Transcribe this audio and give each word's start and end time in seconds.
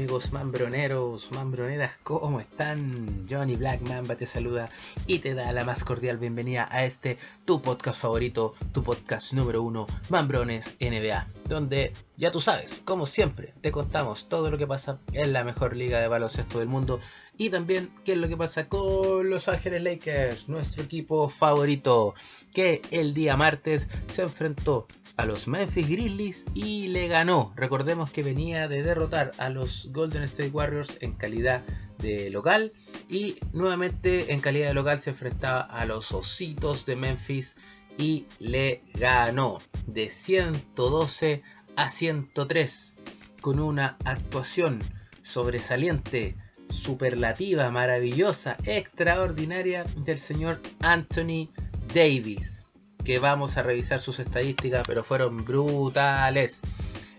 amigos 0.00 0.32
mambroneros, 0.32 1.30
mambroneras? 1.30 1.92
¿Cómo 2.02 2.40
están? 2.40 3.26
Johnny 3.28 3.54
Black 3.54 3.82
Mamba 3.82 4.16
te 4.16 4.24
saluda 4.24 4.66
y 5.06 5.18
te 5.18 5.34
da 5.34 5.52
la 5.52 5.62
más 5.66 5.84
cordial 5.84 6.16
bienvenida 6.16 6.66
a 6.70 6.86
este 6.86 7.18
tu 7.44 7.60
podcast 7.60 8.00
favorito, 8.00 8.54
tu 8.72 8.82
podcast 8.82 9.34
número 9.34 9.62
uno, 9.62 9.86
Mambrones 10.08 10.74
NBA, 10.80 11.26
donde 11.46 11.92
ya 12.16 12.30
tú 12.30 12.40
sabes, 12.40 12.80
como 12.86 13.04
siempre, 13.04 13.52
te 13.60 13.70
contamos 13.70 14.26
todo 14.30 14.50
lo 14.50 14.56
que 14.56 14.66
pasa 14.66 15.00
en 15.12 15.34
la 15.34 15.44
mejor 15.44 15.76
liga 15.76 16.00
de 16.00 16.08
baloncesto 16.08 16.60
del 16.60 16.68
mundo 16.68 16.98
y 17.40 17.48
también 17.48 17.88
qué 18.04 18.12
es 18.12 18.18
lo 18.18 18.28
que 18.28 18.36
pasa 18.36 18.68
con 18.68 19.30
Los 19.30 19.48
Ángeles 19.48 19.82
Lakers, 19.82 20.50
nuestro 20.50 20.82
equipo 20.82 21.30
favorito, 21.30 22.14
que 22.52 22.82
el 22.90 23.14
día 23.14 23.34
martes 23.34 23.88
se 24.08 24.20
enfrentó 24.20 24.86
a 25.16 25.24
los 25.24 25.48
Memphis 25.48 25.88
Grizzlies 25.88 26.44
y 26.52 26.88
le 26.88 27.08
ganó. 27.08 27.54
Recordemos 27.56 28.10
que 28.10 28.22
venía 28.22 28.68
de 28.68 28.82
derrotar 28.82 29.32
a 29.38 29.48
los 29.48 29.88
Golden 29.90 30.24
State 30.24 30.50
Warriors 30.50 30.98
en 31.00 31.14
calidad 31.14 31.62
de 31.96 32.28
local 32.28 32.74
y 33.08 33.36
nuevamente 33.54 34.34
en 34.34 34.40
calidad 34.40 34.68
de 34.68 34.74
local 34.74 34.98
se 34.98 35.08
enfrentaba 35.08 35.62
a 35.62 35.86
los 35.86 36.12
Ositos 36.12 36.84
de 36.84 36.96
Memphis 36.96 37.56
y 37.96 38.26
le 38.38 38.82
ganó 38.92 39.60
de 39.86 40.10
112 40.10 41.42
a 41.74 41.88
103 41.88 42.94
con 43.40 43.60
una 43.60 43.96
actuación 44.04 44.80
sobresaliente, 45.22 46.36
superlativa, 46.70 47.70
maravillosa, 47.70 48.56
extraordinaria 48.64 49.84
del 50.04 50.18
señor 50.18 50.60
Anthony 50.80 51.48
Davis 51.94 52.60
que 53.04 53.18
vamos 53.18 53.56
a 53.56 53.62
revisar 53.62 54.00
sus 54.00 54.18
estadísticas, 54.18 54.82
pero 54.86 55.02
fueron 55.02 55.44
brutales. 55.44 56.60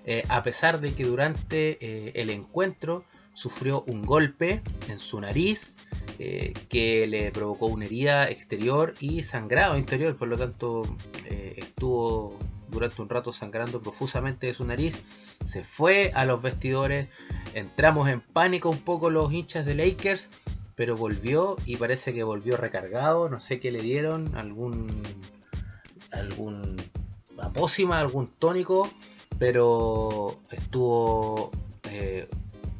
Eh, 0.06 0.24
a 0.30 0.42
pesar 0.42 0.80
de 0.80 0.94
que 0.94 1.04
durante 1.04 1.78
eh, 1.80 2.12
el 2.16 2.32
encuentro 2.32 3.04
sufrió 3.34 3.84
un 3.88 4.02
golpe 4.04 4.62
en 4.88 5.00
su 5.00 5.22
nariz 5.22 5.76
eh, 6.18 6.54
que 6.70 7.08
le 7.08 7.32
provocó 7.32 7.68
una 7.68 7.86
herida 7.86 8.30
exterior 8.30 8.96
y 9.00 9.24
sangrado 9.24 9.78
interior, 9.78 10.18
por 10.18 10.28
lo 10.28 10.38
tanto 10.38 10.84
estuvo 11.56 12.38
durante 12.72 13.02
un 13.02 13.10
rato 13.10 13.32
sangrando 13.32 13.82
profusamente 13.82 14.48
de 14.48 14.54
su 14.54 14.66
nariz, 14.66 15.04
se 15.46 15.64
fue 15.64 16.12
a 16.16 16.26
los 16.26 16.42
vestidores, 16.42 17.10
entramos 17.54 18.10
en 18.10 18.22
pánico 18.22 18.70
un 18.70 18.80
poco 18.80 19.10
los 19.10 19.32
hinchas 19.32 19.66
de 19.66 19.76
Lakers, 19.76 20.32
pero 20.76 20.96
volvió 20.96 21.58
y 21.66 21.78
parece 21.78 22.14
que 22.14 22.24
volvió 22.24 22.58
recargado, 22.58 23.30
no 23.30 23.40
sé 23.40 23.60
qué 23.60 23.72
le 23.72 23.82
dieron, 23.82 24.36
algún 24.36 24.88
algún 26.12 26.78
algún 27.38 28.28
tónico, 28.40 28.90
pero 29.38 30.40
estuvo 30.52 31.52
eh, 31.90 32.28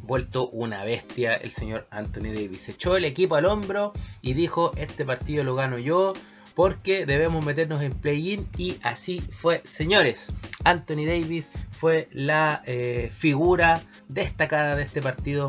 vuelto 0.04 0.50
una 0.50 0.84
bestia 0.84 1.36
el 1.36 1.52
señor 1.52 1.88
Anthony 1.90 2.34
Davis. 2.34 2.70
Echó 2.70 2.96
el 2.98 3.06
equipo 3.06 3.36
al 3.36 3.46
hombro 3.46 3.94
y 4.22 4.34
dijo, 4.34 4.72
este 4.76 5.06
partido 5.06 5.44
lo 5.44 5.56
gano 5.56 5.78
yo 5.78 6.14
porque 6.62 7.08
debemos 7.08 7.44
meternos 7.44 7.82
en 7.82 7.92
play-in 7.92 8.48
y 8.56 8.78
así 8.84 9.20
fue, 9.20 9.64
señores. 9.64 10.32
Anthony 10.64 11.08
Davis 11.08 11.50
fue 11.72 12.08
la 12.12 12.62
eh, 12.68 13.12
figura 13.12 13.82
destacada 14.08 14.76
de 14.76 14.84
este 14.84 15.02
partido 15.02 15.48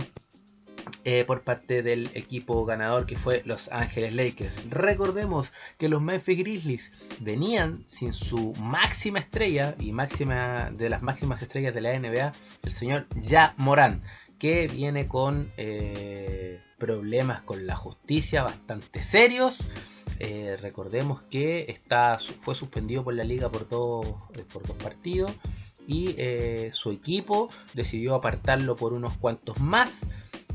eh, 1.04 1.24
por 1.26 1.42
parte 1.42 1.82
del 1.82 2.08
equipo 2.14 2.64
ganador 2.64 3.04
que 3.04 3.16
fue 3.16 3.42
Los 3.44 3.70
Ángeles 3.72 4.14
Lakers. 4.14 4.70
Recordemos 4.70 5.52
que 5.76 5.90
los 5.90 6.00
Memphis 6.00 6.38
Grizzlies 6.38 6.92
venían 7.20 7.82
sin 7.84 8.14
su 8.14 8.54
máxima 8.54 9.18
estrella 9.18 9.74
y 9.78 9.92
máxima 9.92 10.70
de 10.70 10.88
las 10.88 11.02
máximas 11.02 11.42
estrellas 11.42 11.74
de 11.74 11.82
la 11.82 11.98
NBA, 11.98 12.32
el 12.62 12.72
señor 12.72 13.06
Ja 13.22 13.52
Morán, 13.58 14.00
que 14.38 14.66
viene 14.66 15.08
con 15.08 15.52
eh, 15.58 16.62
problemas 16.78 17.42
con 17.42 17.66
la 17.66 17.76
justicia 17.76 18.42
bastante 18.42 19.02
serios. 19.02 19.68
Eh, 20.24 20.56
recordemos 20.60 21.20
que 21.22 21.66
está, 21.68 22.18
fue 22.18 22.54
suspendido 22.54 23.02
por 23.02 23.14
la 23.14 23.24
liga 23.24 23.50
por 23.50 23.68
dos, 23.68 24.06
por 24.52 24.66
dos 24.66 24.76
partidos 24.76 25.32
y 25.88 26.14
su 26.70 26.92
equipo 26.92 27.50
decidió 27.74 28.14
apartarlo 28.14 28.76
por 28.76 28.92
unos 28.92 29.18
cuantos 29.18 29.58
más 29.58 30.06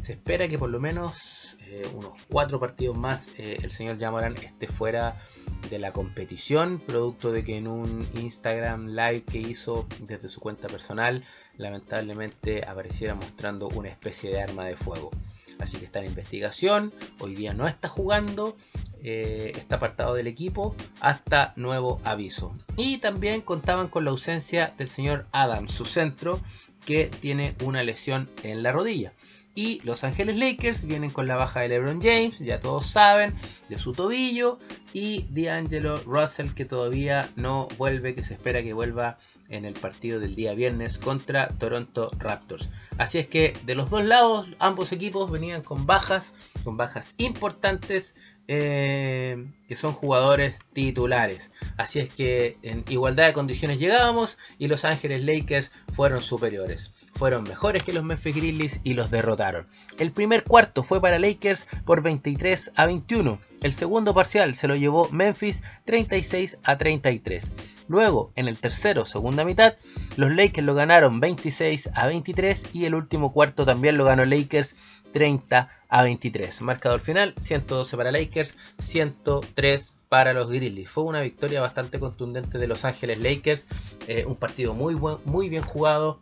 se 0.08 0.14
espera 0.14 0.48
que 0.48 0.58
por 0.58 0.70
lo 0.70 0.80
menos 0.80 1.58
eh, 1.68 1.86
unos 1.94 2.14
cuatro 2.30 2.62
partidos 2.62 2.98
más 2.98 3.28
eh, 3.38 3.58
el 3.62 3.72
señor 3.72 4.00
Jamoran 4.00 4.38
esté 4.38 4.68
fuera 4.68 5.22
de 5.70 5.80
la 5.80 5.92
competición, 5.92 6.80
producto 6.80 7.34
de 7.34 7.44
que 7.44 7.58
en 7.58 7.68
un 7.68 8.08
Instagram 8.16 8.88
live 8.88 9.24
que 9.24 9.40
hizo 9.40 9.86
desde 10.00 10.30
su 10.30 10.40
cuenta 10.40 10.70
personal, 10.70 11.26
lamentablemente 11.58 12.66
apareciera 12.66 13.16
mostrando 13.16 13.68
una 13.68 13.90
especie 13.90 14.30
de 14.30 14.42
arma 14.42 14.64
de 14.64 14.78
fuego. 14.78 15.12
Así 15.60 15.78
que 15.78 15.84
está 15.84 16.00
en 16.00 16.06
investigación, 16.06 16.94
hoy 17.20 17.36
día 17.36 17.54
no 17.54 17.68
está 17.68 17.90
jugando, 17.90 18.56
eh, 19.04 19.52
está 19.56 19.78
apartado 19.78 20.14
del 20.14 20.28
equipo 20.28 20.76
hasta 21.02 21.54
nuevo 21.56 22.02
aviso. 22.04 22.56
Y 22.76 22.98
también 22.98 23.42
contaban 23.42 23.88
con 23.88 24.06
la 24.06 24.12
ausencia 24.12 24.74
del 24.78 24.90
señor 24.90 25.28
Adam, 25.32 25.68
su 25.68 25.86
centro, 25.86 26.40
que 26.86 27.06
tiene 27.06 27.56
una 27.64 27.84
lesión 27.84 28.30
en 28.44 28.64
la 28.64 28.72
rodilla. 28.72 29.12
Y 29.58 29.82
Los 29.82 30.04
Ángeles 30.04 30.38
Lakers 30.38 30.86
vienen 30.86 31.10
con 31.10 31.28
la 31.28 31.36
baja 31.36 31.62
de 31.62 31.70
LeBron 31.70 32.00
James, 32.00 32.38
ya 32.38 32.60
todos 32.60 32.86
saben, 32.86 33.34
de 33.70 33.78
su 33.80 33.92
tobillo. 33.92 34.60
Y 34.94 35.26
D'Angelo 35.32 35.98
Russell 35.98 36.52
que 36.52 36.64
todavía 36.64 37.28
no 37.36 37.68
vuelve, 37.80 38.14
que 38.14 38.24
se 38.24 38.36
espera 38.36 38.62
que 38.62 38.74
vuelva 38.74 39.18
en 39.50 39.66
el 39.66 39.74
partido 39.74 40.20
del 40.20 40.36
día 40.36 40.54
viernes 40.54 41.00
contra 41.00 41.48
Toronto 41.48 42.12
Raptors. 42.20 42.70
Así 43.00 43.18
es 43.18 43.28
que 43.28 43.54
de 43.66 43.74
los 43.74 43.90
dos 43.90 44.06
lados, 44.06 44.48
ambos 44.60 44.92
equipos 44.92 45.32
venían 45.32 45.64
con 45.64 45.88
bajas, 45.88 46.36
con 46.64 46.78
bajas 46.78 47.16
importantes. 47.18 48.14
Eh, 48.50 49.46
que 49.68 49.76
son 49.76 49.94
jugadores 49.94 50.56
titulares. 50.74 51.52
Así 51.76 52.00
es 52.00 52.14
que 52.14 52.58
en 52.62 52.86
igualdad 52.88 53.28
de 53.28 53.34
condiciones 53.34 53.80
llegábamos 53.80 54.38
y 54.58 54.68
Los 54.68 54.86
Ángeles 54.86 55.24
Lakers 55.24 55.72
fueron 55.94 56.22
superiores 56.22 56.94
fueron 57.18 57.44
mejores 57.44 57.84
que 57.84 57.94
los 57.94 58.04
Memphis 58.04 58.36
Grizzlies 58.36 58.80
y 58.84 58.94
los 58.94 59.12
derrotaron. 59.12 59.68
El 59.98 60.12
primer 60.12 60.44
cuarto 60.44 60.84
fue 60.84 61.02
para 61.02 61.20
Lakers 61.20 61.68
por 61.84 62.02
23 62.02 62.72
a 62.76 62.86
21. 62.86 63.40
El 63.64 63.74
segundo 63.74 64.14
parcial 64.14 64.56
se 64.56 64.68
lo 64.68 64.76
llevó 64.76 65.10
Memphis 65.10 65.64
36 65.86 66.60
a 66.64 66.78
33. 66.78 67.52
Luego, 67.90 68.32
en 68.36 68.48
el 68.48 68.60
tercero, 68.60 69.06
segunda 69.06 69.46
mitad, 69.46 69.76
los 70.18 70.32
Lakers 70.32 70.66
lo 70.66 70.76
ganaron 70.76 71.20
26 71.20 71.90
a 71.96 72.08
23 72.08 72.66
y 72.74 72.86
el 72.86 72.96
último 72.96 73.32
cuarto 73.32 73.66
también 73.66 73.98
lo 73.98 74.06
ganó 74.06 74.26
Lakers 74.26 74.78
30 75.14 75.70
a 75.90 76.04
23. 76.04 76.62
Marcador 76.62 77.00
final 77.00 77.34
112 77.38 77.98
para 77.98 78.12
Lakers, 78.12 78.58
103 78.80 79.94
para 80.10 80.34
los 80.34 80.50
Grizzlies. 80.50 80.90
Fue 80.90 81.04
una 81.04 81.22
victoria 81.22 81.62
bastante 81.62 82.00
contundente 82.00 82.58
de 82.58 82.68
Los 82.68 82.86
Ángeles 82.86 83.20
Lakers, 83.20 83.68
eh, 84.08 84.26
un 84.26 84.36
partido 84.36 84.74
muy, 84.74 84.96
buen, 84.96 85.18
muy 85.26 85.50
bien 85.50 85.64
jugado, 85.64 86.20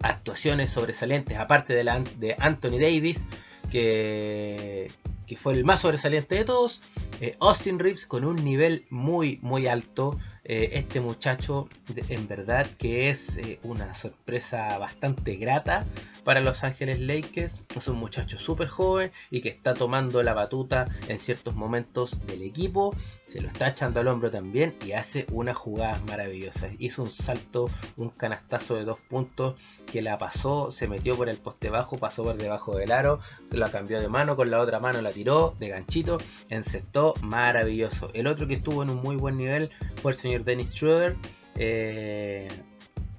actuaciones 0.00 0.70
sobresalientes, 0.70 1.38
aparte 1.38 1.74
de, 1.74 1.84
la, 1.84 2.00
de 2.18 2.34
Anthony 2.38 2.78
Davis, 2.78 3.24
que, 3.70 4.90
que, 5.26 5.36
fue 5.36 5.54
el 5.54 5.64
más 5.64 5.80
sobresaliente 5.80 6.34
de 6.34 6.44
todos. 6.44 6.80
Eh, 7.20 7.36
Austin 7.40 7.78
Reeves 7.78 8.06
con 8.06 8.24
un 8.24 8.36
nivel 8.44 8.84
muy, 8.90 9.38
muy 9.42 9.66
alto. 9.66 10.18
Eh, 10.48 10.78
este 10.78 11.00
muchacho 11.00 11.68
en 11.96 12.28
verdad 12.28 12.68
que 12.78 13.08
es 13.08 13.36
eh, 13.36 13.58
una 13.64 13.94
sorpresa 13.94 14.78
bastante 14.78 15.34
grata 15.34 15.84
para 16.22 16.40
Los 16.40 16.62
Ángeles 16.62 17.00
Lakers. 17.00 17.62
Es 17.74 17.88
un 17.88 17.98
muchacho 17.98 18.38
súper 18.38 18.68
joven 18.68 19.10
y 19.30 19.40
que 19.40 19.48
está 19.48 19.74
tomando 19.74 20.22
la 20.22 20.34
batuta 20.34 20.86
en 21.08 21.18
ciertos 21.18 21.56
momentos 21.56 22.24
del 22.26 22.42
equipo. 22.42 22.94
Se 23.26 23.40
lo 23.40 23.48
está 23.48 23.68
echando 23.68 24.00
al 24.00 24.06
hombro 24.06 24.30
también 24.30 24.76
y 24.84 24.92
hace 24.92 25.26
unas 25.32 25.56
jugadas 25.56 26.00
maravillosas. 26.04 26.72
Hizo 26.78 27.02
un 27.02 27.10
salto, 27.10 27.68
un 27.96 28.10
canastazo 28.10 28.76
de 28.76 28.84
dos 28.84 29.00
puntos 29.00 29.56
que 29.90 30.02
la 30.02 30.18
pasó, 30.18 30.70
se 30.70 30.88
metió 30.88 31.16
por 31.16 31.28
el 31.28 31.38
poste 31.38 31.70
bajo, 31.70 31.98
pasó 31.98 32.24
por 32.24 32.36
debajo 32.36 32.76
del 32.76 32.92
aro, 32.92 33.20
la 33.50 33.70
cambió 33.70 34.00
de 34.00 34.08
mano, 34.08 34.36
con 34.36 34.50
la 34.50 34.60
otra 34.60 34.80
mano 34.80 35.00
la 35.00 35.12
tiró 35.12 35.54
de 35.58 35.68
ganchito, 35.68 36.18
encestó, 36.48 37.14
maravilloso. 37.22 38.10
El 38.14 38.26
otro 38.26 38.46
que 38.46 38.54
estuvo 38.54 38.82
en 38.82 38.90
un 38.90 38.96
muy 38.96 39.16
buen 39.16 39.36
nivel 39.36 39.70
fue 40.02 40.12
el 40.12 40.18
señor 40.18 40.35
Dennis 40.44 40.74
Schroeder, 40.74 41.16
eh, 41.56 42.48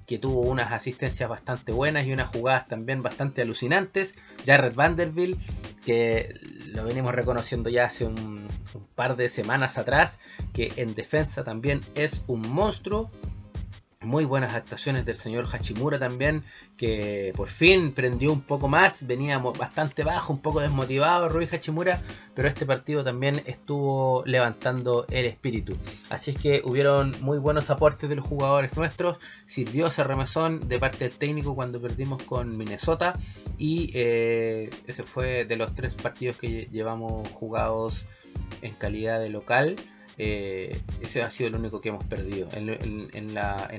que 0.06 0.18
tuvo 0.18 0.40
unas 0.40 0.72
asistencias 0.72 1.28
bastante 1.28 1.70
buenas 1.70 2.06
y 2.06 2.12
unas 2.12 2.28
jugadas 2.28 2.68
también 2.68 3.02
bastante 3.02 3.42
alucinantes. 3.42 4.14
Jared 4.46 4.74
Vanderbilt, 4.74 5.38
que 5.84 6.34
lo 6.68 6.84
venimos 6.84 7.14
reconociendo 7.14 7.68
ya 7.68 7.84
hace 7.84 8.06
un, 8.06 8.48
par 8.94 9.16
de 9.16 9.28
semanas 9.28 9.78
atrás, 9.78 10.18
que 10.52 10.72
en 10.76 10.94
defensa 10.94 11.44
también 11.44 11.80
es 11.94 12.22
un 12.26 12.40
monstruo 12.40 13.10
Muy 14.08 14.24
buenas 14.24 14.54
actuaciones 14.54 15.04
del 15.04 15.16
señor 15.16 15.46
Hachimura 15.52 15.98
también, 15.98 16.42
que 16.78 17.30
por 17.36 17.50
fin 17.50 17.92
prendió 17.92 18.32
un 18.32 18.40
poco 18.40 18.66
más. 18.66 19.06
Veníamos 19.06 19.58
bastante 19.58 20.02
bajo, 20.02 20.32
un 20.32 20.40
poco 20.40 20.60
desmotivado 20.60 21.28
Rui 21.28 21.46
Hachimura, 21.46 22.00
pero 22.34 22.48
este 22.48 22.64
partido 22.64 23.04
también 23.04 23.42
estuvo 23.44 24.22
levantando 24.24 25.04
el 25.10 25.26
espíritu. 25.26 25.76
Así 26.08 26.30
es 26.30 26.38
que 26.38 26.62
hubieron 26.64 27.16
muy 27.20 27.36
buenos 27.36 27.68
aportes 27.68 28.08
de 28.08 28.16
los 28.16 28.24
jugadores 28.24 28.74
nuestros. 28.78 29.18
Sirvió 29.44 29.88
ese 29.88 30.02
remesón 30.04 30.70
de 30.70 30.78
parte 30.78 31.04
del 31.04 31.12
técnico 31.12 31.54
cuando 31.54 31.78
perdimos 31.78 32.22
con 32.22 32.56
Minnesota. 32.56 33.12
Y 33.58 33.90
eh, 33.92 34.70
ese 34.86 35.02
fue 35.02 35.44
de 35.44 35.56
los 35.56 35.74
tres 35.74 35.94
partidos 35.96 36.38
que 36.38 36.66
llevamos 36.72 37.28
jugados 37.28 38.06
en 38.62 38.72
calidad 38.72 39.20
de 39.20 39.28
local. 39.28 39.76
Eh, 40.18 40.80
ese 41.00 41.22
ha 41.22 41.30
sido 41.30 41.48
el 41.48 41.54
único 41.54 41.80
que 41.80 41.90
hemos 41.90 42.04
perdido. 42.04 42.48
En, 42.52 42.68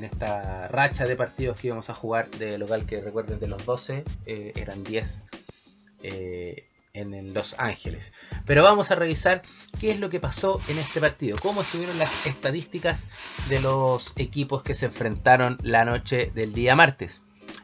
esta 0.03 0.68
racha 0.69 1.06
de 1.06 1.15
partidos 1.15 1.59
que 1.59 1.68
íbamos 1.68 1.89
a 1.89 1.94
jugar 1.94 2.30
de 2.31 2.57
local 2.57 2.86
que 2.86 3.01
recuerden 3.01 3.39
de 3.39 3.47
los 3.47 3.65
12 3.65 4.06
eh, 4.25 4.53
eran 4.56 4.83
10 4.83 5.24
eh, 6.03 6.63
en, 6.94 7.33
Los 7.33 7.56
Ángeles. 7.59 8.13
Pero 8.45 8.63
vamos 8.63 8.89
a 8.89 8.95
revisar 8.95 9.41
qué 9.80 9.91
es 9.91 10.00
lo 10.00 10.09
que 10.09 10.21
pasó 10.21 10.62
en 10.69 10.80
este 10.80 11.01
partido. 11.01 11.38
Cómo 11.41 11.62
estuvieron 11.62 12.00
las 12.00 12.25
estadísticas 12.25 13.06
de 13.50 13.59
los 13.59 14.13
equipos 14.15 14.63
que 14.63 14.74
se 14.74 14.86
enfrentaron 14.86 15.57
la 15.62 15.83
noche 15.83 16.31
del 16.33 16.53
día 16.53 16.75
martes 16.75 17.21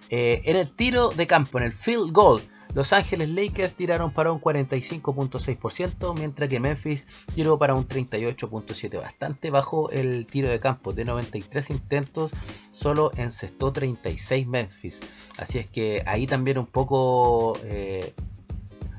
en 0.09 0.55
el 0.55 0.69
tiro 0.69 1.09
de 1.09 1.25
campo 1.25 1.57
en 1.57 1.63
el 1.63 1.73
field 1.73 2.11
goal 2.11 2.41
los 2.75 2.91
Ángeles 2.91 3.29
Lakers 3.29 3.73
tiraron 3.73 4.11
para 4.11 4.33
un 4.33 4.41
45.6%, 4.41 6.13
mientras 6.13 6.49
que 6.49 6.59
Memphis 6.59 7.07
tiró 7.33 7.57
para 7.57 7.73
un 7.73 7.87
38.7%, 7.87 8.99
bastante 8.99 9.49
bajo 9.49 9.89
el 9.91 10.27
tiro 10.27 10.49
de 10.49 10.59
campo. 10.59 10.91
De 10.91 11.05
93 11.05 11.69
intentos, 11.69 12.31
solo 12.71 13.11
encestó 13.15 13.71
36 13.71 14.45
Memphis. 14.45 14.99
Así 15.37 15.57
es 15.57 15.67
que 15.67 16.03
ahí 16.05 16.27
también 16.27 16.57
un 16.57 16.67
poco 16.67 17.57
eh, 17.63 18.13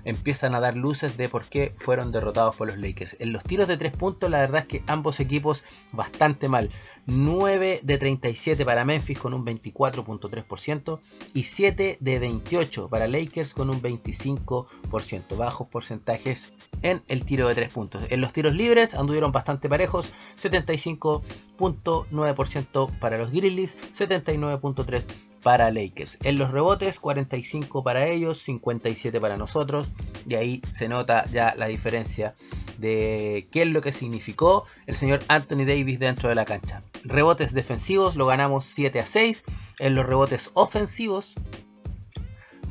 empiezan 0.07 0.55
a 0.55 0.61
dar 0.61 0.75
luces 0.77 1.19
de 1.19 1.29
por 1.29 1.45
qué 1.45 1.75
fueron 1.77 2.13
derrotados 2.13 2.57
por 2.57 2.69
los 2.69 2.79
Lakers. 2.79 3.17
En 3.19 3.33
los 3.33 3.43
tiros 3.43 3.67
de 3.69 3.77
3 3.77 3.95
puntos, 3.97 4.31
la 4.31 4.39
verdad 4.39 4.63
es 4.63 4.69
que 4.69 4.83
ambos 4.87 5.21
equipos 5.21 5.65
bastante 5.93 6.49
mal. 6.49 6.71
9 7.07 7.81
de 7.83 7.99
37 7.99 8.65
para 8.65 8.85
Memphis 8.85 9.19
con 9.19 9.35
un 9.35 9.45
24.3% 9.45 11.01
y 11.35 11.43
7 11.43 11.99
de 12.01 12.19
28 12.19 12.89
para 12.89 13.07
Lakers 13.07 13.53
con 13.55 13.71
un 13.71 13.81
25%. 13.83 15.37
Bajos 15.37 15.69
porcentajes 15.69 16.53
en 16.83 17.03
el 17.09 17.25
tiro 17.25 17.49
de 17.49 17.55
3 17.55 17.73
puntos. 17.73 18.03
En 18.11 18.21
los 18.21 18.33
tiros 18.33 18.55
libres 18.55 18.95
anduvieron 18.95 19.33
bastante 19.33 19.69
parejos. 19.69 20.13
75.9% 20.41 22.99
para 22.99 23.19
los 23.19 23.31
Grizzlies, 23.31 23.77
79.3% 23.97 25.26
para 25.47 25.71
Lakers. 25.71 26.19
En 26.25 26.39
los 26.39 26.51
rebotes, 26.51 26.99
45 26.99 27.85
para 27.85 28.09
ellos, 28.09 28.39
57 28.39 29.21
para 29.21 29.37
nosotros. 29.37 29.91
Y 30.29 30.35
ahí 30.35 30.61
se 30.69 30.89
nota 30.89 31.25
ya 31.27 31.55
la 31.57 31.69
diferencia 31.69 32.35
de 32.79 33.47
qué 33.53 33.63
es 33.63 33.69
lo 33.69 33.81
que 33.81 33.93
significó 33.93 34.65
el 34.89 34.97
señor 34.97 35.21
Anthony 35.29 35.65
Davis 35.65 36.01
dentro 36.01 36.29
de 36.29 36.35
la 36.35 36.47
cancha. 36.47 36.83
Rebotes 37.05 37.55
defensivos 37.55 38.17
lo 38.17 38.27
ganamos 38.27 38.65
7 38.65 38.99
a 38.99 39.07
6. 39.07 39.45
En 39.79 39.95
los 39.95 40.05
rebotes 40.05 40.51
ofensivos, 40.55 41.35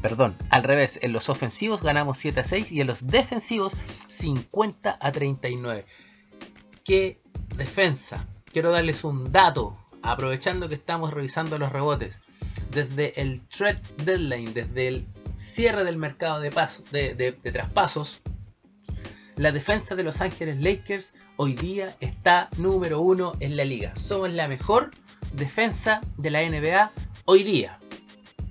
perdón, 0.02 0.36
al 0.50 0.64
revés, 0.64 1.00
en 1.02 1.14
los 1.14 1.30
ofensivos 1.30 1.82
ganamos 1.82 2.18
7 2.18 2.42
a 2.42 2.44
6 2.44 2.74
y 2.74 2.82
en 2.82 2.88
los 2.88 3.08
defensivos 3.08 3.72
50 4.10 4.98
a 5.00 5.12
39. 5.14 5.86
¿Qué 6.84 7.22
defensa? 7.56 8.28
Quiero 8.52 8.72
darles 8.72 9.06
un 9.06 9.32
dato, 9.32 9.78
aprovechando 10.02 10.68
que 10.68 10.76
estamos 10.76 11.14
revisando 11.14 11.58
los 11.58 11.72
rebotes 11.72 12.20
desde 12.76 13.20
el 13.20 13.42
trade 13.48 13.82
deadline, 14.04 14.54
desde 14.54 14.88
el 14.90 15.06
cierre 15.34 15.86
del 15.86 15.98
mercado 15.98 16.42
de, 16.42 16.52
traspasos, 17.52 18.22
la 19.38 19.52
defensa 19.52 19.96
de 19.96 20.04
Los 20.04 20.22
Ángeles 20.22 20.62
Lakers 20.62 21.14
hoy 21.38 21.54
día 21.54 21.96
está 22.02 22.50
número 22.58 23.02
uno 23.02 23.34
en 23.40 23.56
la 23.56 23.64
liga. 23.64 23.96
Somos 23.96 24.34
la 24.34 24.48
mejor 24.48 24.92
defensa 25.34 26.02
de 26.18 26.30
la 26.32 26.42
NBA 26.42 26.92
hoy 27.26 27.44
día, 27.44 27.80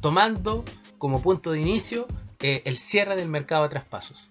tomando 0.01 0.65
como 0.99 1.23
punto 1.23 1.53
de 1.53 1.61
inicio 1.61 2.07
eh, 2.41 2.63
el 2.65 2.77
cierre 2.79 3.17
del 3.17 3.29
mercado 3.29 3.65
de 3.65 3.69
traspasos. 3.69 4.27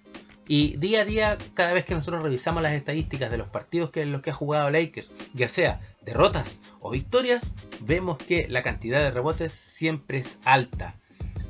Y 0.48 0.76
día 0.78 1.02
a 1.02 1.06
día, 1.06 1.38
cada 1.54 1.74
vez 1.74 1.86
que 1.86 1.96
nosotros 1.96 2.24
revisamos 2.24 2.62
las 2.62 2.74
estadísticas 2.74 3.32
de 3.32 3.38
los 3.38 3.48
partidos 3.48 3.92
que 3.92 4.02
en 4.02 4.12
los 4.12 4.22
que 4.22 4.32
ha 4.32 4.34
jugado 4.34 4.70
Lakers, 4.70 5.12
ya 5.34 5.48
sea 5.48 5.80
derrotas 6.02 6.60
o 6.82 6.92
victorias, 6.92 7.52
vemos 7.82 8.18
que 8.18 8.48
la 8.50 8.62
cantidad 8.62 9.00
de 9.00 9.12
rebotes 9.12 9.54
siempre 9.54 10.18
es 10.18 10.40
alta. 10.44 10.96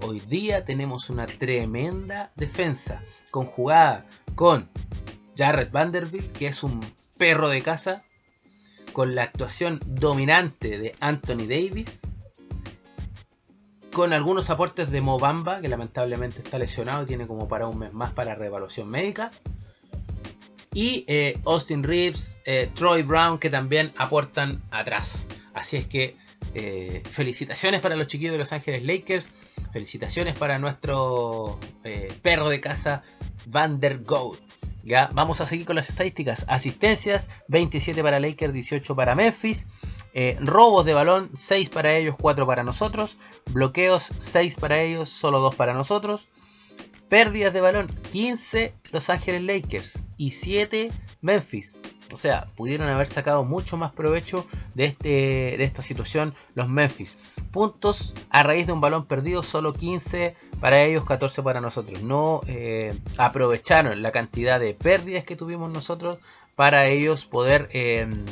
Hoy 0.02 0.20
día 0.20 0.64
tenemos 0.66 1.10
una 1.10 1.26
tremenda 1.26 2.32
defensa 2.36 3.02
conjugada 3.32 4.06
con 4.36 4.70
Jared 5.36 5.72
Vanderbilt, 5.72 6.32
que 6.34 6.48
es 6.48 6.62
un 6.62 6.82
perro 7.18 7.50
de 7.50 7.62
casa, 7.62 8.04
con 8.92 9.16
la 9.16 9.24
actuación 9.24 9.80
dominante 9.86 10.78
de 10.78 10.92
Anthony 11.00 11.48
Davis, 11.48 12.00
con 13.94 14.12
algunos 14.12 14.50
aportes 14.50 14.90
de 14.92 15.02
Mobamba, 15.02 15.62
que 15.62 15.70
lamentablemente 15.70 16.40
está 16.40 16.58
lesionado 16.58 17.04
y 17.04 17.06
tiene 17.06 17.28
como 17.28 17.48
para 17.48 17.68
un 17.68 17.78
mes 17.78 17.94
más 17.94 18.12
para 18.12 18.36
reevaluación 18.36 18.90
médica, 18.90 19.32
y 20.74 21.06
eh, 21.08 21.38
Austin 21.46 21.84
Reeves, 21.84 22.38
eh, 22.46 22.72
Troy 22.74 23.04
Brown, 23.04 23.38
que 23.38 23.52
también 23.52 23.94
aportan 23.96 24.62
atrás. 24.72 25.26
Así 25.54 25.78
es 25.78 25.86
que 25.86 26.18
eh, 26.56 27.04
felicitaciones 27.10 27.80
para 27.82 27.96
los 27.96 28.08
chiquillos 28.08 28.34
de 28.34 28.40
Los 28.40 28.52
Ángeles 28.52 28.84
Lakers. 28.84 29.30
Felicitaciones 29.72 30.38
para 30.38 30.60
nuestro 30.60 31.60
perro 32.22 32.50
de 32.50 32.60
casa, 32.60 33.04
Van 33.46 33.80
der 33.80 34.04
Goat. 34.04 34.40
Ya, 34.84 35.10
vamos 35.14 35.40
a 35.42 35.48
seguir 35.48 35.66
con 35.66 35.76
las 35.76 35.90
estadísticas. 35.90 36.46
Asistencias, 36.48 37.30
27 37.48 38.04
para 38.04 38.20
Lakers, 38.20 38.54
18 38.54 38.96
para 38.96 39.16
Memphis. 39.16 39.68
Robos 40.42 40.86
de 40.86 40.94
balón, 40.94 41.32
6 41.36 41.70
para 41.70 41.96
ellos, 41.96 42.16
4 42.20 42.46
para 42.46 42.64
nosotros. 42.64 43.18
Bloqueos, 43.52 44.10
6 44.20 44.58
para 44.58 44.82
ellos, 44.82 45.10
solo 45.10 45.40
2 45.40 45.56
para 45.56 45.74
nosotros. 45.74 46.28
Pérdidas 47.10 47.54
de 47.54 47.62
balón, 47.62 47.88
15 48.12 48.74
Los 48.92 49.10
Ángeles 49.10 49.42
Lakers 49.44 50.00
y 50.18 50.32
7 50.32 50.92
Memphis. 51.22 51.78
O 52.14 52.18
sea, 52.18 52.48
pudieron 52.56 52.90
haber 52.90 53.08
sacado 53.08 53.44
mucho 53.44 53.76
más 53.76 53.92
provecho 53.92 54.46
de, 54.76 54.86
este, 54.86 55.10
de 55.58 55.64
esta 55.64 55.82
situación 55.82 56.36
los 56.54 56.70
Memphis. 56.70 57.18
Puntos 57.52 58.14
a 58.30 58.44
raíz 58.44 58.68
de 58.68 58.74
un 58.74 58.82
balón 58.82 59.08
perdido, 59.08 59.42
solo 59.42 59.74
15 59.74 60.36
para 60.60 60.84
ellos, 60.84 61.06
14 61.06 61.42
para 61.42 61.60
nosotros. 61.60 62.04
No 62.04 62.42
eh, 62.48 62.94
aprovecharon 63.18 64.02
la 64.04 64.12
cantidad 64.12 64.60
de 64.60 64.76
pérdidas 64.76 65.24
que 65.24 65.36
tuvimos 65.36 65.72
nosotros 65.72 66.20
para 66.56 66.88
ellos 66.88 67.26
poder 67.26 67.68
em, 67.74 68.26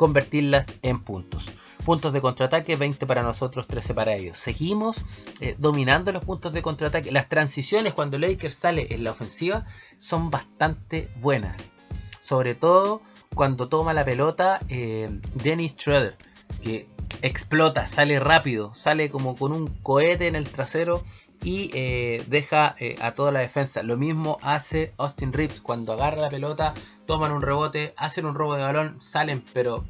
convertirlas 0.00 0.78
en 0.80 1.04
puntos. 1.04 1.50
Puntos 1.84 2.14
de 2.14 2.22
contraataque, 2.22 2.74
20 2.74 3.04
para 3.04 3.22
nosotros, 3.22 3.66
13 3.66 3.92
para 3.92 4.14
ellos. 4.14 4.38
Seguimos 4.38 4.96
eh, 5.42 5.56
dominando 5.58 6.10
los 6.10 6.24
puntos 6.24 6.54
de 6.54 6.62
contraataque. 6.62 7.12
Las 7.12 7.28
transiciones 7.28 7.92
cuando 7.92 8.16
Lakers 8.16 8.54
sale 8.54 8.86
en 8.94 9.04
la 9.04 9.10
ofensiva 9.10 9.66
son 9.98 10.30
bastante 10.30 11.10
buenas. 11.16 11.70
Sobre 12.18 12.54
todo 12.54 13.02
cuando 13.34 13.68
toma 13.68 13.92
la 13.92 14.06
pelota 14.06 14.60
eh, 14.70 15.10
Dennis 15.34 15.72
Schroeder, 15.72 16.16
que 16.62 16.88
explota, 17.20 17.86
sale 17.86 18.18
rápido, 18.20 18.74
sale 18.74 19.10
como 19.10 19.36
con 19.36 19.52
un 19.52 19.66
cohete 19.82 20.28
en 20.28 20.34
el 20.34 20.48
trasero 20.48 21.04
y 21.42 21.70
eh, 21.74 22.24
deja 22.28 22.76
a 23.00 23.12
toda 23.12 23.32
la 23.32 23.40
defensa. 23.40 23.82
Lo 23.82 23.96
mismo 23.96 24.38
hace 24.42 24.92
Austin 24.98 25.32
Reeves 25.32 25.60
cuando 25.60 25.92
agarra 25.92 26.22
la 26.22 26.28
pelota, 26.28 26.74
toman 27.06 27.32
un 27.32 27.42
rebote, 27.42 27.94
hacen 27.96 28.26
un 28.26 28.34
robo 28.34 28.56
de 28.56 28.62
balón, 28.62 28.98
salen 29.00 29.42
pero 29.52 29.84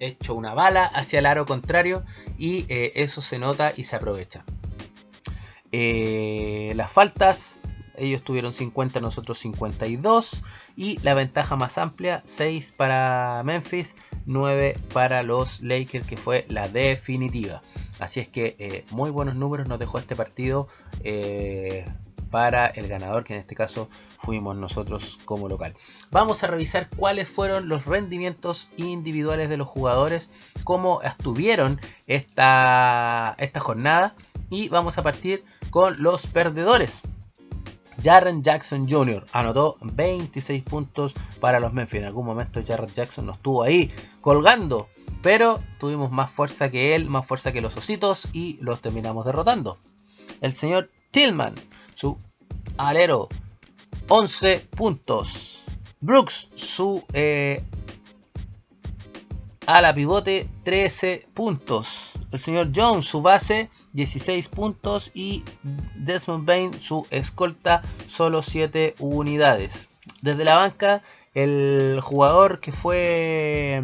hecho 0.00 0.34
una 0.34 0.54
bala 0.54 0.84
hacia 0.84 1.18
el 1.18 1.26
aro 1.26 1.46
contrario 1.46 2.02
y 2.38 2.64
eh, 2.68 2.92
eso 2.96 3.20
se 3.20 3.38
nota 3.38 3.72
y 3.76 3.84
se 3.84 3.96
aprovecha. 3.96 4.44
Eh, 5.70 6.72
las 6.76 6.90
faltas, 6.90 7.57
ellos 7.98 8.22
tuvieron 8.22 8.52
50, 8.52 9.00
nosotros 9.00 9.38
52 9.38 10.42
y 10.76 10.98
la 11.00 11.14
ventaja 11.14 11.56
más 11.56 11.78
amplia, 11.78 12.22
6 12.24 12.72
para 12.76 13.42
Memphis, 13.44 13.94
9 14.26 14.78
para 14.92 15.22
los 15.22 15.60
Lakers 15.60 16.06
que 16.06 16.16
fue 16.16 16.46
la 16.48 16.68
definitiva. 16.68 17.62
Así 17.98 18.20
es 18.20 18.28
que 18.28 18.56
eh, 18.58 18.84
muy 18.90 19.10
buenos 19.10 19.34
números 19.34 19.68
nos 19.68 19.78
dejó 19.78 19.98
este 19.98 20.14
partido 20.16 20.68
para 22.30 22.66
el 22.66 22.88
ganador, 22.88 23.24
que 23.24 23.34
en 23.34 23.40
este 23.40 23.54
caso 23.54 23.88
fuimos 24.18 24.56
nosotros 24.56 25.18
como 25.24 25.48
local. 25.48 25.74
Vamos 26.10 26.42
a 26.42 26.46
revisar 26.46 26.88
cuáles 26.96 27.28
fueron 27.28 27.68
los 27.68 27.86
rendimientos 27.86 28.68
individuales 28.76 29.48
de 29.48 29.56
los 29.56 29.68
jugadores, 29.68 30.30
cómo 30.64 31.02
estuvieron 31.02 31.80
esta, 32.06 33.34
esta 33.38 33.60
jornada 33.60 34.14
y 34.50 34.68
vamos 34.68 34.98
a 34.98 35.02
partir 35.02 35.44
con 35.70 36.02
los 36.02 36.26
perdedores. 36.26 37.02
Jaren 38.02 38.42
Jackson 38.42 38.88
Jr. 38.88 39.24
anotó 39.32 39.76
26 39.80 40.62
puntos 40.62 41.14
para 41.40 41.60
los 41.60 41.72
Memphis. 41.72 42.00
En 42.00 42.06
algún 42.06 42.26
momento 42.26 42.62
Jaren 42.66 42.92
Jackson 42.92 43.26
nos 43.26 43.36
estuvo 43.36 43.62
ahí 43.62 43.92
colgando 44.20 44.88
Pero 45.22 45.60
tuvimos 45.78 46.10
más 46.10 46.30
fuerza 46.30 46.70
que 46.70 46.94
él, 46.94 47.08
más 47.08 47.26
fuerza 47.26 47.52
que 47.52 47.60
los 47.60 47.76
ositos 47.76 48.28
y 48.32 48.58
los 48.60 48.80
terminamos 48.80 49.24
derrotando. 49.26 49.78
El 50.40 50.52
señor 50.52 50.88
Tillman, 51.10 51.54
su 51.94 52.16
alero, 52.76 53.28
11 54.08 54.68
puntos. 54.76 55.62
Brooks, 56.00 56.48
su 56.54 57.02
eh, 57.12 57.62
ala 59.66 59.92
pivote, 59.92 60.48
13 60.64 61.26
puntos. 61.34 62.07
El 62.30 62.38
señor 62.38 62.70
Jones, 62.74 63.06
su 63.06 63.22
base, 63.22 63.70
16 63.92 64.48
puntos. 64.48 65.10
Y 65.14 65.44
Desmond 65.94 66.44
Bain, 66.46 66.80
su 66.80 67.06
escolta, 67.10 67.82
solo 68.06 68.42
7 68.42 68.94
unidades. 68.98 69.88
Desde 70.20 70.44
la 70.44 70.56
banca, 70.56 71.02
el 71.34 72.00
jugador 72.02 72.60
que 72.60 72.72
fue 72.72 73.82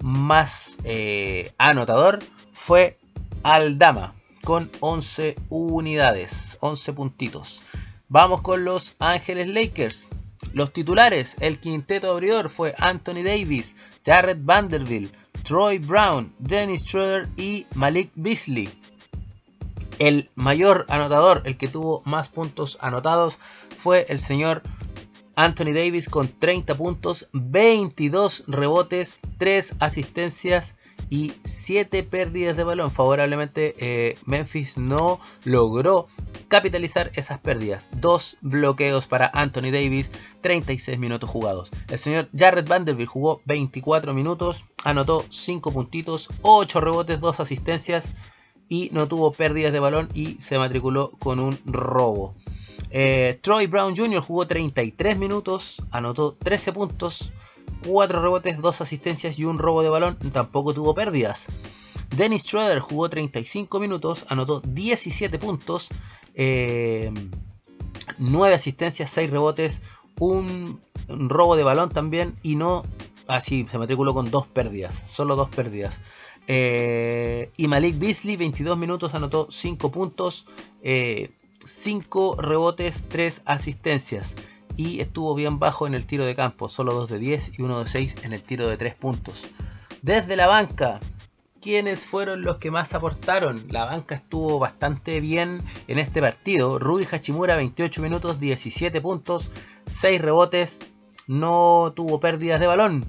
más 0.00 0.78
eh, 0.84 1.52
anotador 1.56 2.18
fue 2.52 2.98
Aldama 3.42 4.14
con 4.42 4.70
11 4.80 5.36
unidades, 5.48 6.58
11 6.60 6.92
puntitos. 6.92 7.62
Vamos 8.08 8.42
con 8.42 8.64
los 8.64 8.96
Ángeles 8.98 9.48
Lakers. 9.48 10.06
Los 10.52 10.72
titulares, 10.72 11.36
el 11.40 11.58
quinteto 11.58 12.10
abridor 12.10 12.50
fue 12.50 12.74
Anthony 12.78 13.22
Davis, 13.24 13.76
Jared 14.04 14.38
Vanderbilt, 14.42 15.14
Troy 15.44 15.78
Brown, 15.78 16.34
Dennis 16.38 16.84
Schroeder 16.84 17.28
y 17.36 17.66
Malik 17.74 18.10
Beasley. 18.14 18.70
El 19.98 20.30
mayor 20.34 20.86
anotador, 20.88 21.42
el 21.44 21.56
que 21.56 21.68
tuvo 21.68 22.02
más 22.06 22.28
puntos 22.28 22.78
anotados, 22.80 23.38
fue 23.76 24.06
el 24.08 24.18
señor 24.18 24.62
Anthony 25.36 25.72
Davis 25.74 26.08
con 26.08 26.28
30 26.28 26.74
puntos, 26.74 27.28
22 27.32 28.44
rebotes, 28.46 29.20
3 29.38 29.74
asistencias 29.80 30.74
y 31.14 31.32
7 31.44 32.02
pérdidas 32.02 32.56
de 32.56 32.64
balón. 32.64 32.90
Favorablemente 32.90 33.76
eh, 33.78 34.18
Memphis 34.26 34.76
no 34.76 35.20
logró 35.44 36.08
capitalizar 36.48 37.12
esas 37.14 37.38
pérdidas. 37.38 37.88
Dos 37.92 38.36
bloqueos 38.40 39.06
para 39.06 39.30
Anthony 39.32 39.70
Davis, 39.70 40.10
36 40.40 40.98
minutos 40.98 41.30
jugados. 41.30 41.70
El 41.88 42.00
señor 42.00 42.28
Jared 42.36 42.66
Vanderbilt 42.66 43.08
jugó 43.08 43.40
24 43.44 44.12
minutos, 44.12 44.64
anotó 44.82 45.24
5 45.28 45.70
puntitos, 45.72 46.28
8 46.42 46.80
rebotes, 46.80 47.20
2 47.20 47.38
asistencias 47.38 48.08
y 48.68 48.90
no 48.92 49.06
tuvo 49.06 49.30
pérdidas 49.30 49.72
de 49.72 49.78
balón 49.78 50.08
y 50.14 50.40
se 50.40 50.58
matriculó 50.58 51.12
con 51.20 51.38
un 51.38 51.56
robo. 51.64 52.34
Eh, 52.90 53.38
Troy 53.40 53.68
Brown 53.68 53.96
Jr. 53.96 54.20
jugó 54.20 54.48
33 54.48 55.16
minutos, 55.16 55.80
anotó 55.92 56.34
13 56.34 56.72
puntos, 56.72 57.32
4 57.86 58.22
rebotes, 58.22 58.60
2 58.60 58.80
asistencias 58.80 59.38
y 59.38 59.44
un 59.44 59.58
robo 59.58 59.82
de 59.82 59.88
balón. 59.88 60.16
Tampoco 60.32 60.74
tuvo 60.74 60.94
pérdidas. 60.94 61.46
Dennis 62.16 62.44
Schroeder 62.44 62.78
jugó 62.80 63.08
35 63.08 63.80
minutos, 63.80 64.24
anotó 64.28 64.60
17 64.60 65.38
puntos, 65.38 65.88
9 65.88 65.92
eh, 66.36 67.10
asistencias, 68.54 69.10
6 69.10 69.30
rebotes, 69.30 69.80
un, 70.20 70.80
robo 71.08 71.56
de 71.56 71.64
balón 71.64 71.90
también 71.90 72.34
y 72.42 72.56
no 72.56 72.82
así 73.26 73.66
se 73.70 73.78
matriculó 73.78 74.14
con 74.14 74.30
2 74.30 74.46
pérdidas, 74.48 75.02
solo 75.08 75.36
2 75.36 75.48
pérdidas. 75.50 75.98
Eh, 76.46 77.50
y 77.56 77.68
Malik 77.68 77.98
Beasley, 77.98 78.36
22 78.36 78.76
minutos, 78.78 79.14
anotó 79.14 79.48
5 79.50 79.90
puntos, 79.90 80.46
5 81.66 82.36
rebotes, 82.40 83.04
3 83.08 83.42
asistencias. 83.44 84.34
Y 84.76 85.00
estuvo 85.00 85.34
bien 85.34 85.58
bajo 85.58 85.86
en 85.86 85.94
el 85.94 86.06
tiro 86.06 86.24
de 86.24 86.34
campo, 86.34 86.68
solo 86.68 86.94
2 86.94 87.08
de 87.08 87.18
10 87.18 87.58
y 87.58 87.62
1 87.62 87.80
de 87.80 87.86
6 87.86 88.16
en 88.24 88.32
el 88.32 88.42
tiro 88.42 88.68
de 88.68 88.76
3 88.76 88.94
puntos. 88.94 89.46
Desde 90.02 90.36
la 90.36 90.46
banca, 90.46 91.00
¿quiénes 91.60 92.04
fueron 92.04 92.42
los 92.42 92.56
que 92.56 92.70
más 92.70 92.92
aportaron? 92.92 93.64
La 93.70 93.84
banca 93.84 94.16
estuvo 94.16 94.58
bastante 94.58 95.20
bien 95.20 95.62
en 95.88 95.98
este 95.98 96.20
partido. 96.20 96.78
Ruby 96.78 97.06
Hachimura, 97.10 97.56
28 97.56 98.02
minutos, 98.02 98.40
17 98.40 99.00
puntos, 99.00 99.50
6 99.86 100.20
rebotes, 100.20 100.80
no 101.26 101.92
tuvo 101.94 102.20
pérdidas 102.20 102.60
de 102.60 102.66
balón. 102.66 103.04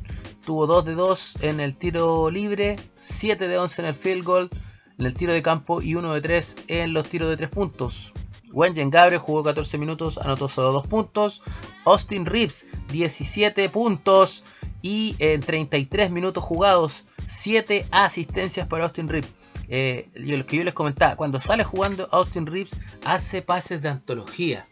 Tuvo 0.45 0.67
2 0.67 0.85
de 0.85 0.93
2 0.93 1.35
en 1.41 1.59
el 1.59 1.75
tiro 1.75 2.29
libre, 2.29 2.75
7 2.99 3.47
de 3.47 3.57
11 3.57 3.81
en 3.81 3.87
el 3.87 3.93
field 3.93 4.23
goal, 4.23 4.49
en 4.97 5.05
el 5.05 5.15
tiro 5.15 5.33
de 5.33 5.41
campo 5.41 5.81
y 5.81 5.95
1 5.95 6.13
de 6.13 6.21
3 6.21 6.55
en 6.67 6.93
los 6.93 7.09
tiros 7.09 7.29
de 7.29 7.37
3 7.37 7.49
puntos. 7.49 8.13
Wenjen 8.55 8.89
Gabriel 8.89 9.19
jugó 9.19 9.43
14 9.43 9.77
minutos, 9.77 10.17
anotó 10.17 10.47
solo 10.47 10.71
2 10.71 10.87
puntos. 10.87 11.41
Austin 11.83 12.25
Reeves, 12.25 12.65
17 12.89 13.69
puntos. 13.69 14.43
Y 14.81 15.15
en 15.19 15.41
33 15.41 16.09
minutos 16.09 16.43
jugados, 16.43 17.03
7 17.27 17.85
asistencias 17.91 18.67
para 18.67 18.85
Austin 18.85 19.09
Reeves. 19.09 19.29
Eh, 19.67 20.09
lo 20.15 20.45
que 20.45 20.57
yo 20.57 20.63
les 20.63 20.73
comentaba, 20.73 21.15
cuando 21.15 21.39
sale 21.39 21.63
jugando 21.63 22.07
Austin 22.11 22.45
Reeves, 22.45 22.75
hace 23.03 23.41
pases 23.41 23.81
de 23.81 23.89
antología. 23.89 24.65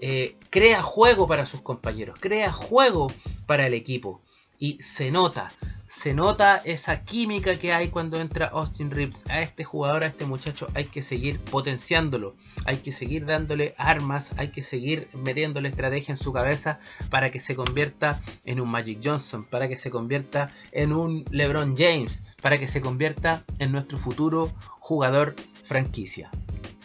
Eh, 0.00 0.36
crea 0.48 0.82
juego 0.82 1.26
para 1.26 1.46
sus 1.46 1.62
compañeros, 1.62 2.18
crea 2.20 2.52
juego 2.52 3.12
para 3.46 3.66
el 3.66 3.74
equipo. 3.74 4.22
Y 4.58 4.80
se 4.82 5.10
nota, 5.10 5.50
se 5.90 6.14
nota 6.14 6.62
esa 6.64 7.04
química 7.04 7.58
que 7.58 7.72
hay 7.72 7.88
cuando 7.88 8.20
entra 8.20 8.46
Austin 8.46 8.90
Reeves. 8.90 9.22
A 9.28 9.42
este 9.42 9.64
jugador, 9.64 10.04
a 10.04 10.06
este 10.06 10.24
muchacho, 10.24 10.68
hay 10.74 10.84
que 10.84 11.02
seguir 11.02 11.40
potenciándolo. 11.40 12.36
Hay 12.64 12.78
que 12.78 12.92
seguir 12.92 13.26
dándole 13.26 13.74
armas, 13.76 14.30
hay 14.36 14.50
que 14.50 14.62
seguir 14.62 15.08
metiéndole 15.12 15.68
estrategia 15.68 16.12
en 16.12 16.16
su 16.16 16.32
cabeza 16.32 16.78
para 17.10 17.30
que 17.30 17.40
se 17.40 17.56
convierta 17.56 18.20
en 18.44 18.60
un 18.60 18.70
Magic 18.70 19.00
Johnson, 19.02 19.44
para 19.44 19.68
que 19.68 19.76
se 19.76 19.90
convierta 19.90 20.50
en 20.70 20.92
un 20.92 21.24
LeBron 21.30 21.76
James, 21.76 22.22
para 22.40 22.56
que 22.56 22.68
se 22.68 22.80
convierta 22.80 23.44
en 23.58 23.72
nuestro 23.72 23.98
futuro 23.98 24.52
jugador 24.78 25.34
franquicia. 25.64 26.30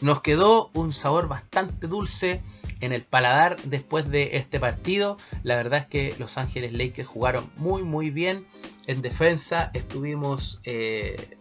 Nos 0.02 0.22
quedó 0.22 0.72
un 0.74 0.92
sabor 0.94 1.28
bastante 1.28 1.88
dulce 1.88 2.42
en 2.82 2.92
el 2.92 3.04
paladar 3.04 3.58
después 3.64 4.10
de 4.10 4.38
este 4.38 4.60
partido. 4.60 5.18
La 5.44 5.56
verdad 5.56 5.82
es 5.82 5.86
que 5.88 6.16
Los 6.20 6.38
Ángeles 6.38 6.74
Lakers 6.74 7.08
jugaron 7.08 7.50
muy 7.58 7.84
muy 7.84 8.10
bien. 8.10 8.46
En 8.88 9.02
defensa 9.02 9.72
estuvimos 9.74 10.60
eh, 10.64 11.38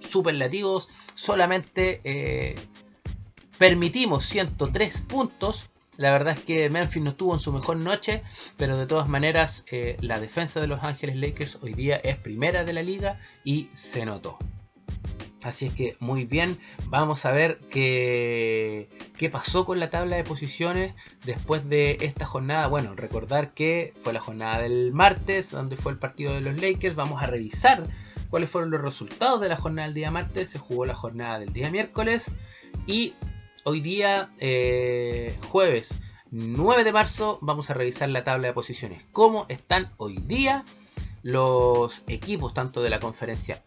superlativos. 0.00 0.88
Solamente 1.14 2.00
eh, 2.04 2.54
permitimos 3.58 4.24
103 4.26 5.00
puntos. 5.02 5.70
La 5.96 6.12
verdad 6.12 6.34
es 6.36 6.44
que 6.44 6.68
Memphis 6.68 7.02
no 7.02 7.10
estuvo 7.10 7.34
en 7.34 7.40
su 7.40 7.52
mejor 7.52 7.78
noche, 7.78 8.22
pero 8.58 8.76
de 8.76 8.86
todas 8.86 9.08
maneras 9.08 9.64
eh, 9.70 9.96
la 10.00 10.20
defensa 10.20 10.60
de 10.60 10.66
Los 10.66 10.82
Ángeles 10.82 11.16
Lakers 11.16 11.58
hoy 11.62 11.72
día 11.72 11.96
es 11.96 12.16
primera 12.16 12.64
de 12.64 12.74
la 12.74 12.82
liga 12.82 13.18
y 13.44 13.70
se 13.72 14.04
notó. 14.04 14.38
Así 15.46 15.66
es 15.66 15.74
que 15.74 15.96
muy 16.00 16.24
bien, 16.24 16.58
vamos 16.86 17.24
a 17.24 17.30
ver 17.30 17.60
qué, 17.70 18.88
qué 19.16 19.30
pasó 19.30 19.64
con 19.64 19.78
la 19.78 19.90
tabla 19.90 20.16
de 20.16 20.24
posiciones 20.24 20.92
después 21.24 21.68
de 21.68 21.98
esta 22.00 22.26
jornada. 22.26 22.66
Bueno, 22.66 22.96
recordar 22.96 23.54
que 23.54 23.94
fue 24.02 24.12
la 24.12 24.18
jornada 24.18 24.58
del 24.62 24.92
martes, 24.92 25.52
donde 25.52 25.76
fue 25.76 25.92
el 25.92 25.98
partido 25.98 26.34
de 26.34 26.40
los 26.40 26.60
Lakers. 26.60 26.96
Vamos 26.96 27.22
a 27.22 27.26
revisar 27.26 27.84
cuáles 28.28 28.50
fueron 28.50 28.72
los 28.72 28.82
resultados 28.82 29.40
de 29.40 29.48
la 29.48 29.56
jornada 29.56 29.86
del 29.86 29.94
día 29.94 30.10
martes. 30.10 30.50
Se 30.50 30.58
jugó 30.58 30.84
la 30.84 30.96
jornada 30.96 31.38
del 31.38 31.52
día 31.52 31.70
miércoles. 31.70 32.34
Y 32.88 33.14
hoy 33.62 33.80
día, 33.80 34.30
eh, 34.40 35.38
jueves 35.48 35.96
9 36.32 36.82
de 36.82 36.90
marzo, 36.90 37.38
vamos 37.40 37.70
a 37.70 37.74
revisar 37.74 38.08
la 38.08 38.24
tabla 38.24 38.48
de 38.48 38.52
posiciones. 38.52 39.04
¿Cómo 39.12 39.46
están 39.48 39.86
hoy 39.96 40.16
día 40.16 40.64
los 41.22 42.02
equipos 42.08 42.52
tanto 42.52 42.82
de 42.82 42.90
la 42.90 42.98
conferencia 42.98 43.62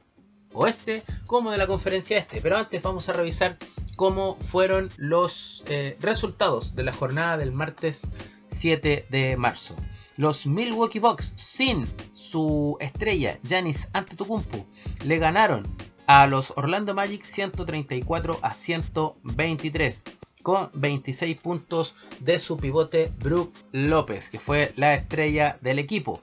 oeste 0.53 1.03
como 1.25 1.51
de 1.51 1.57
la 1.57 1.67
conferencia 1.67 2.17
este. 2.17 2.41
Pero 2.41 2.57
antes 2.57 2.81
vamos 2.81 3.09
a 3.09 3.13
revisar 3.13 3.57
cómo 3.95 4.37
fueron 4.39 4.89
los 4.97 5.63
eh, 5.67 5.97
resultados 5.99 6.75
de 6.75 6.83
la 6.83 6.93
jornada 6.93 7.37
del 7.37 7.51
martes 7.51 8.07
7 8.47 9.07
de 9.09 9.37
marzo. 9.37 9.75
Los 10.15 10.45
Milwaukee 10.45 10.99
Bucks, 10.99 11.31
sin 11.35 11.87
su 12.13 12.77
estrella 12.79 13.39
Giannis 13.43 13.87
Antetokounmpo, 13.93 14.65
le 15.05 15.17
ganaron 15.17 15.63
a 16.07 16.27
los 16.27 16.53
Orlando 16.55 16.93
Magic 16.93 17.23
134 17.23 18.39
a 18.41 18.53
123 18.53 20.03
con 20.43 20.69
26 20.73 21.41
puntos 21.41 21.95
de 22.19 22.39
su 22.39 22.57
pivote 22.57 23.11
Brook 23.19 23.53
López, 23.71 24.29
que 24.29 24.39
fue 24.39 24.73
la 24.75 24.93
estrella 24.93 25.57
del 25.61 25.79
equipo. 25.79 26.21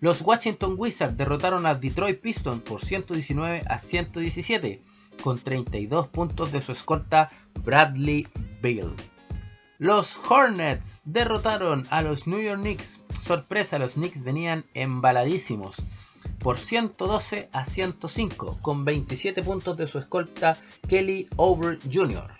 Los 0.00 0.22
Washington 0.22 0.74
Wizards 0.76 1.16
derrotaron 1.16 1.66
a 1.66 1.74
Detroit 1.74 2.20
Pistons 2.20 2.62
por 2.62 2.84
119 2.84 3.64
a 3.66 3.78
117, 3.78 4.82
con 5.22 5.38
32 5.38 6.08
puntos 6.08 6.52
de 6.52 6.60
su 6.60 6.72
escolta 6.72 7.30
Bradley 7.64 8.26
Beal. 8.60 8.94
Los 9.78 10.18
Hornets 10.28 11.02
derrotaron 11.04 11.86
a 11.90 12.02
los 12.02 12.26
New 12.26 12.40
York 12.40 12.60
Knicks. 12.60 13.00
Sorpresa, 13.20 13.78
los 13.78 13.94
Knicks 13.94 14.22
venían 14.22 14.64
embaladísimos 14.74 15.76
por 16.38 16.58
112 16.58 17.48
a 17.52 17.64
105, 17.64 18.58
con 18.62 18.84
27 18.84 19.42
puntos 19.42 19.76
de 19.76 19.86
su 19.86 19.98
escolta 19.98 20.56
Kelly 20.88 21.28
Over 21.36 21.78
Jr. 21.92 22.30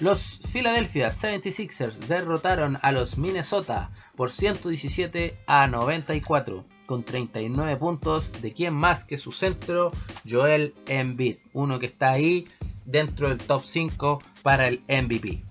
Los 0.00 0.40
Philadelphia 0.52 1.08
76ers 1.08 1.94
derrotaron 2.06 2.78
a 2.82 2.92
los 2.92 3.16
Minnesota 3.16 3.90
por 4.14 4.30
117 4.30 5.38
a 5.46 5.66
94, 5.66 6.66
con 6.84 7.02
39 7.02 7.76
puntos. 7.78 8.32
¿De 8.42 8.52
quién 8.52 8.74
más 8.74 9.04
que 9.04 9.16
su 9.16 9.32
centro? 9.32 9.92
Joel 10.28 10.74
Embiid, 10.86 11.38
uno 11.54 11.78
que 11.78 11.86
está 11.86 12.10
ahí 12.10 12.46
dentro 12.84 13.30
del 13.30 13.38
top 13.38 13.64
5 13.64 14.22
para 14.42 14.68
el 14.68 14.82
MVP. 14.88 15.42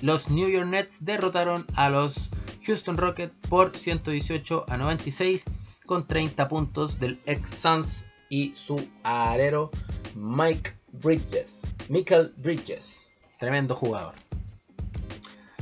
Los 0.00 0.30
New 0.30 0.48
York 0.48 0.68
Nets 0.68 1.04
derrotaron 1.04 1.66
a 1.74 1.90
los 1.90 2.30
Houston 2.64 2.98
Rockets 2.98 3.34
por 3.48 3.76
118 3.76 4.64
a 4.68 4.76
96 4.76 5.44
con 5.86 6.06
30 6.06 6.46
puntos 6.46 7.00
del 7.00 7.18
ex 7.26 7.50
Suns 7.50 8.04
y 8.28 8.54
su 8.54 8.88
arero 9.02 9.72
Mike 10.14 10.74
Bridges. 10.92 11.62
Michael 11.88 12.32
Bridges, 12.36 13.07
tremendo 13.38 13.74
jugador. 13.74 14.14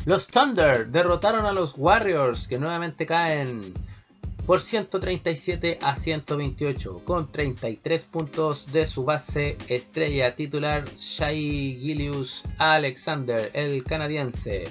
Los 0.05 0.29
Thunder 0.29 0.89
derrotaron 0.89 1.47
a 1.47 1.53
los 1.53 1.75
Warriors 1.77 2.47
que 2.49 2.59
nuevamente 2.59 3.07
caen 3.07 3.75
por 4.47 4.61
137 4.61 5.81
a 5.83 5.97
128 5.97 7.03
con 7.05 7.33
33 7.33 8.05
puntos 8.05 8.71
de 8.73 8.87
su 8.87 9.05
base 9.05 9.59
estrella 9.67 10.37
titular 10.37 10.85
Shai 10.97 11.79
Gilius 11.81 12.45
Alexander, 12.57 13.51
el 13.53 13.83
canadiense. 13.83 14.69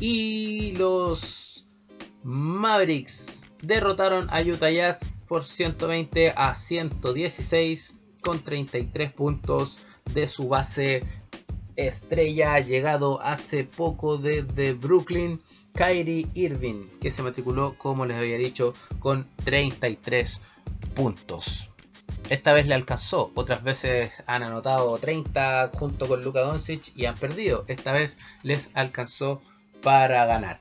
Y 0.00 0.72
los 0.76 1.66
Mavericks 2.22 3.26
derrotaron 3.62 4.28
a 4.30 4.40
Utah 4.40 4.70
Jazz 4.70 5.22
por 5.28 5.44
120 5.44 6.32
a 6.34 6.54
116 6.54 7.94
con 8.22 8.40
33 8.40 9.12
puntos 9.12 9.78
de 10.14 10.26
su 10.26 10.48
base 10.48 11.02
estrella 11.78 12.58
llegado 12.58 13.22
hace 13.22 13.64
poco 13.64 14.18
desde 14.18 14.72
Brooklyn 14.74 15.40
Kyrie 15.72 16.26
Irving, 16.34 16.86
que 17.00 17.12
se 17.12 17.22
matriculó, 17.22 17.76
como 17.78 18.04
les 18.04 18.16
había 18.16 18.36
dicho, 18.36 18.74
con 18.98 19.28
33 19.44 20.40
puntos. 20.94 21.70
Esta 22.28 22.52
vez 22.52 22.66
le 22.66 22.74
alcanzó, 22.74 23.30
otras 23.34 23.62
veces 23.62 24.22
han 24.26 24.42
anotado 24.42 24.98
30 24.98 25.70
junto 25.74 26.08
con 26.08 26.22
Luka 26.22 26.40
Doncic 26.40 26.92
y 26.96 27.06
han 27.06 27.14
perdido. 27.14 27.64
Esta 27.68 27.92
vez 27.92 28.18
les 28.42 28.70
alcanzó 28.74 29.40
para 29.82 30.26
ganar. 30.26 30.60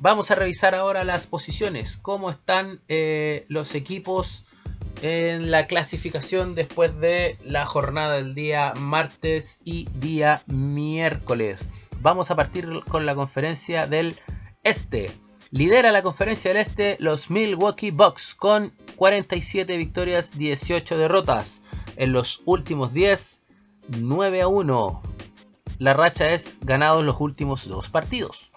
Vamos 0.00 0.30
a 0.30 0.34
revisar 0.34 0.74
ahora 0.74 1.04
las 1.04 1.26
posiciones, 1.26 1.96
cómo 1.96 2.30
están 2.30 2.80
eh, 2.88 3.44
los 3.48 3.74
equipos 3.74 4.44
en 5.02 5.50
la 5.50 5.66
clasificación 5.66 6.54
después 6.54 6.98
de 7.00 7.38
la 7.44 7.66
jornada 7.66 8.16
del 8.16 8.34
día 8.34 8.72
martes 8.76 9.58
y 9.64 9.88
día 9.94 10.42
miércoles. 10.46 11.66
Vamos 12.00 12.30
a 12.30 12.36
partir 12.36 12.68
con 12.88 13.06
la 13.06 13.14
conferencia 13.14 13.86
del 13.86 14.16
este. 14.62 15.10
Lidera 15.50 15.90
la 15.90 16.02
conferencia 16.02 16.50
del 16.50 16.60
Este 16.62 16.96
los 17.00 17.30
Milwaukee 17.30 17.90
Bucks 17.90 18.34
con 18.34 18.72
47 18.96 19.76
victorias, 19.76 20.38
18 20.38 20.96
derrotas. 20.98 21.60
En 21.96 22.12
los 22.12 22.42
últimos 22.44 22.92
10, 22.92 23.42
9 23.98 24.42
a 24.42 24.48
1. 24.48 25.02
La 25.78 25.94
racha 25.94 26.30
es 26.30 26.58
ganado 26.60 27.00
en 27.00 27.06
los 27.06 27.20
últimos 27.20 27.66
dos 27.66 27.88
partidos. 27.88 28.50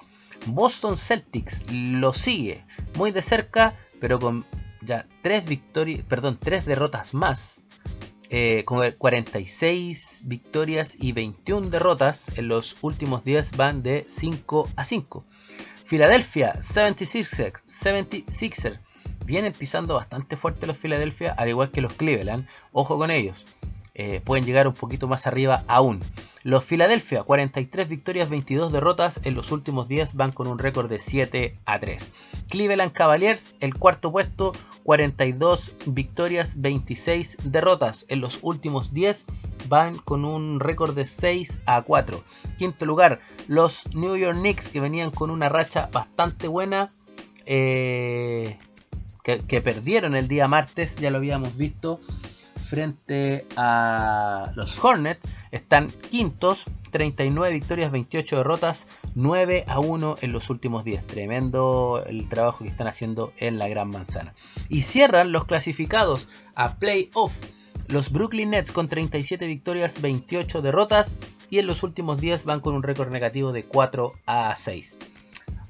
Boston 0.46 0.98
Celtics 0.98 1.64
lo 1.72 2.14
sigue 2.14 2.66
muy 2.96 3.12
de 3.12 3.22
cerca, 3.22 3.76
pero 4.00 4.20
con 4.20 4.46
ya 4.86 5.08
3 5.22 5.46
victorias, 5.46 6.06
perdón, 6.08 6.38
3 6.42 6.66
derrotas 6.66 7.14
más. 7.14 7.60
Eh, 8.36 8.64
con 8.66 8.82
46 8.98 10.22
victorias 10.24 10.96
y 11.00 11.12
21 11.12 11.70
derrotas 11.70 12.36
en 12.36 12.48
los 12.48 12.76
últimos 12.82 13.24
10 13.24 13.56
van 13.56 13.84
de 13.84 14.06
5 14.08 14.70
a 14.76 14.86
5. 14.86 15.24
Philadelphia 15.86 16.54
76ers, 16.56 17.62
76 17.66 18.80
vienen 19.26 19.54
pisando 19.54 19.96
bastante 19.96 20.38
fuerte 20.38 20.68
los 20.68 20.78
Philadelphia, 20.78 21.34
al 21.38 21.50
igual 21.50 21.72
que 21.72 21.82
los 21.82 21.94
Cleveland. 21.94 22.48
Ojo 22.72 22.98
con 22.98 23.12
ellos. 23.12 23.46
Eh, 23.96 24.22
pueden 24.24 24.44
llegar 24.44 24.68
un 24.68 24.74
poquito 24.74 25.08
más 25.08 25.28
arriba 25.28 25.64
aún. 25.68 26.02
Los 26.42 26.66
Philadelphia, 26.66 27.24
43 27.24 27.88
victorias, 27.88 28.30
22 28.30 28.72
derrotas. 28.72 29.20
En 29.24 29.36
los 29.36 29.52
últimos 29.52 29.88
10 29.88 30.16
van 30.16 30.32
con 30.32 30.48
un 30.48 30.58
récord 30.58 30.90
de 30.90 31.00
7 31.00 31.58
a 31.66 31.80
3. 31.80 32.12
Cleveland 32.50 32.92
Cavaliers, 32.92 33.56
el 33.60 33.76
cuarto 33.76 34.12
puesto, 34.12 34.54
42 34.84 35.76
victorias, 35.86 36.60
26 36.60 37.38
derrotas. 37.44 38.06
En 38.10 38.20
los 38.20 38.40
últimos 38.42 38.94
10 38.94 39.26
van 39.70 39.98
con 40.00 40.26
un 40.26 40.60
récord 40.60 40.96
de 40.96 41.06
6 41.06 41.62
a 41.66 41.82
4. 41.84 42.24
Quinto 42.58 42.86
lugar, 42.86 43.22
los 43.48 43.88
New 43.94 44.16
York 44.18 44.38
Knicks 44.38 44.70
que 44.70 44.82
venían 44.82 45.12
con 45.12 45.30
una 45.30 45.50
racha 45.50 45.90
bastante 45.92 46.48
buena. 46.48 46.92
Eh, 47.46 48.58
que, 49.24 49.40
que, 49.40 49.62
perdieron 49.62 50.16
el 50.16 50.28
día 50.28 50.48
martes, 50.50 50.98
ya 50.98 51.10
lo 51.10 51.18
habíamos 51.18 51.56
visto, 51.56 52.02
frente 52.64 53.46
a 53.56 54.52
los 54.56 54.84
Hornets. 54.84 55.28
Están 55.52 55.90
quintos, 55.90 56.66
39 56.92 57.54
victorias, 57.54 57.92
28 57.92 58.38
derrotas, 58.38 58.88
9 59.16 59.66
a 59.68 59.80
1 59.80 60.18
en 60.22 60.32
los 60.32 60.50
últimos 60.50 60.84
10. 60.84 61.06
Tremendo 61.06 62.04
el 62.06 62.30
trabajo 62.30 62.64
que 62.64 62.70
están 62.70 62.88
haciendo 62.88 63.34
en 63.38 63.60
la 63.60 63.68
Gran 63.68 63.90
Manzana. 63.90 64.34
Y 64.70 64.82
cierran 64.82 65.32
los 65.32 65.46
clasificados 65.46 66.28
a 66.56 66.76
playoff 66.76 67.34
los 67.88 68.12
Brooklyn 68.12 68.52
Nets 68.52 68.72
con 68.72 68.88
37 68.88 69.46
victorias, 69.46 70.02
28 70.02 70.62
derrotas 70.62 71.16
y 71.50 71.60
en 71.60 71.68
los 71.68 71.84
últimos 71.84 72.20
días 72.20 72.46
van 72.46 72.60
con 72.60 72.74
un 72.74 72.84
récord 72.84 73.12
negativo 73.12 73.52
de 73.52 73.66
4 73.66 74.14
a 74.26 74.56
6. 74.56 74.98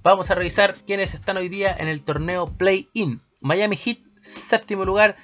Vamos 0.04 0.30
a 0.32 0.36
revisar 0.36 0.76
quiénes 0.86 1.14
están 1.14 1.38
hoy 1.38 1.50
día 1.50 1.76
en 1.78 1.88
el 1.88 2.04
torneo 2.04 2.46
Play-In. 2.46 3.22
Miami 3.42 3.76
Heat, 3.76 4.00
séptimo 4.22 4.86
lugar, 4.86 5.16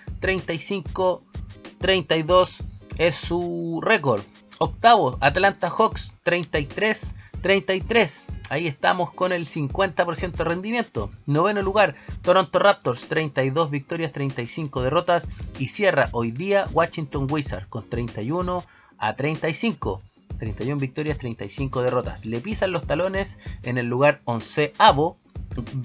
35-32 1.80 2.62
es 2.98 3.16
su 3.16 3.80
récord. 3.82 4.24
Octavo, 4.60 5.18
Atlanta 5.22 5.70
Hawks, 5.70 6.14
33-33. 6.26 8.26
Ahí 8.50 8.68
estamos 8.68 9.12
con 9.12 9.32
el 9.32 9.48
50% 9.48 10.32
de 10.32 10.44
rendimiento. 10.44 11.10
Noveno 11.26 11.62
lugar, 11.62 11.96
Toronto 12.22 12.60
Raptors, 12.60 13.08
32 13.08 13.72
victorias, 13.72 14.12
35 14.12 14.82
derrotas. 14.82 15.30
Y 15.58 15.70
cierra 15.70 16.10
hoy 16.12 16.32
día 16.32 16.66
Washington 16.74 17.28
Wizards 17.30 17.68
con 17.68 17.88
31 17.88 18.66
a 18.98 19.16
35. 19.16 20.02
31 20.40 20.80
victorias, 20.80 21.18
35 21.18 21.84
derrotas. 21.84 22.26
Le 22.26 22.42
pisan 22.42 22.72
los 22.72 22.86
talones 22.86 23.38
en 23.64 23.78
el 23.78 23.86
lugar 23.86 24.22
11 24.26 24.74
avo. 24.78 25.18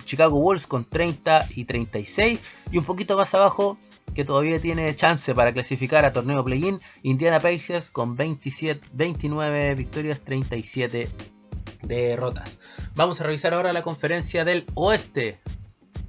Chicago 0.04 0.40
Bulls 0.40 0.66
con 0.66 0.84
30 0.84 1.48
y 1.54 1.64
36. 1.64 2.42
Y 2.72 2.78
un 2.78 2.84
poquito 2.84 3.16
más 3.16 3.34
abajo, 3.34 3.78
que 4.14 4.24
todavía 4.24 4.60
tiene 4.60 4.94
chance 4.94 5.34
para 5.34 5.52
clasificar 5.52 6.04
a 6.04 6.12
torneo 6.12 6.44
play-in, 6.44 6.78
Indiana 7.02 7.40
Pacers 7.40 7.90
con 7.90 8.16
27, 8.16 8.88
29 8.92 9.74
victorias, 9.74 10.20
37 10.20 11.08
derrotas. 11.82 12.58
Vamos 12.94 13.20
a 13.20 13.24
revisar 13.24 13.54
ahora 13.54 13.72
la 13.72 13.82
conferencia 13.82 14.44
del 14.44 14.66
oeste. 14.74 15.40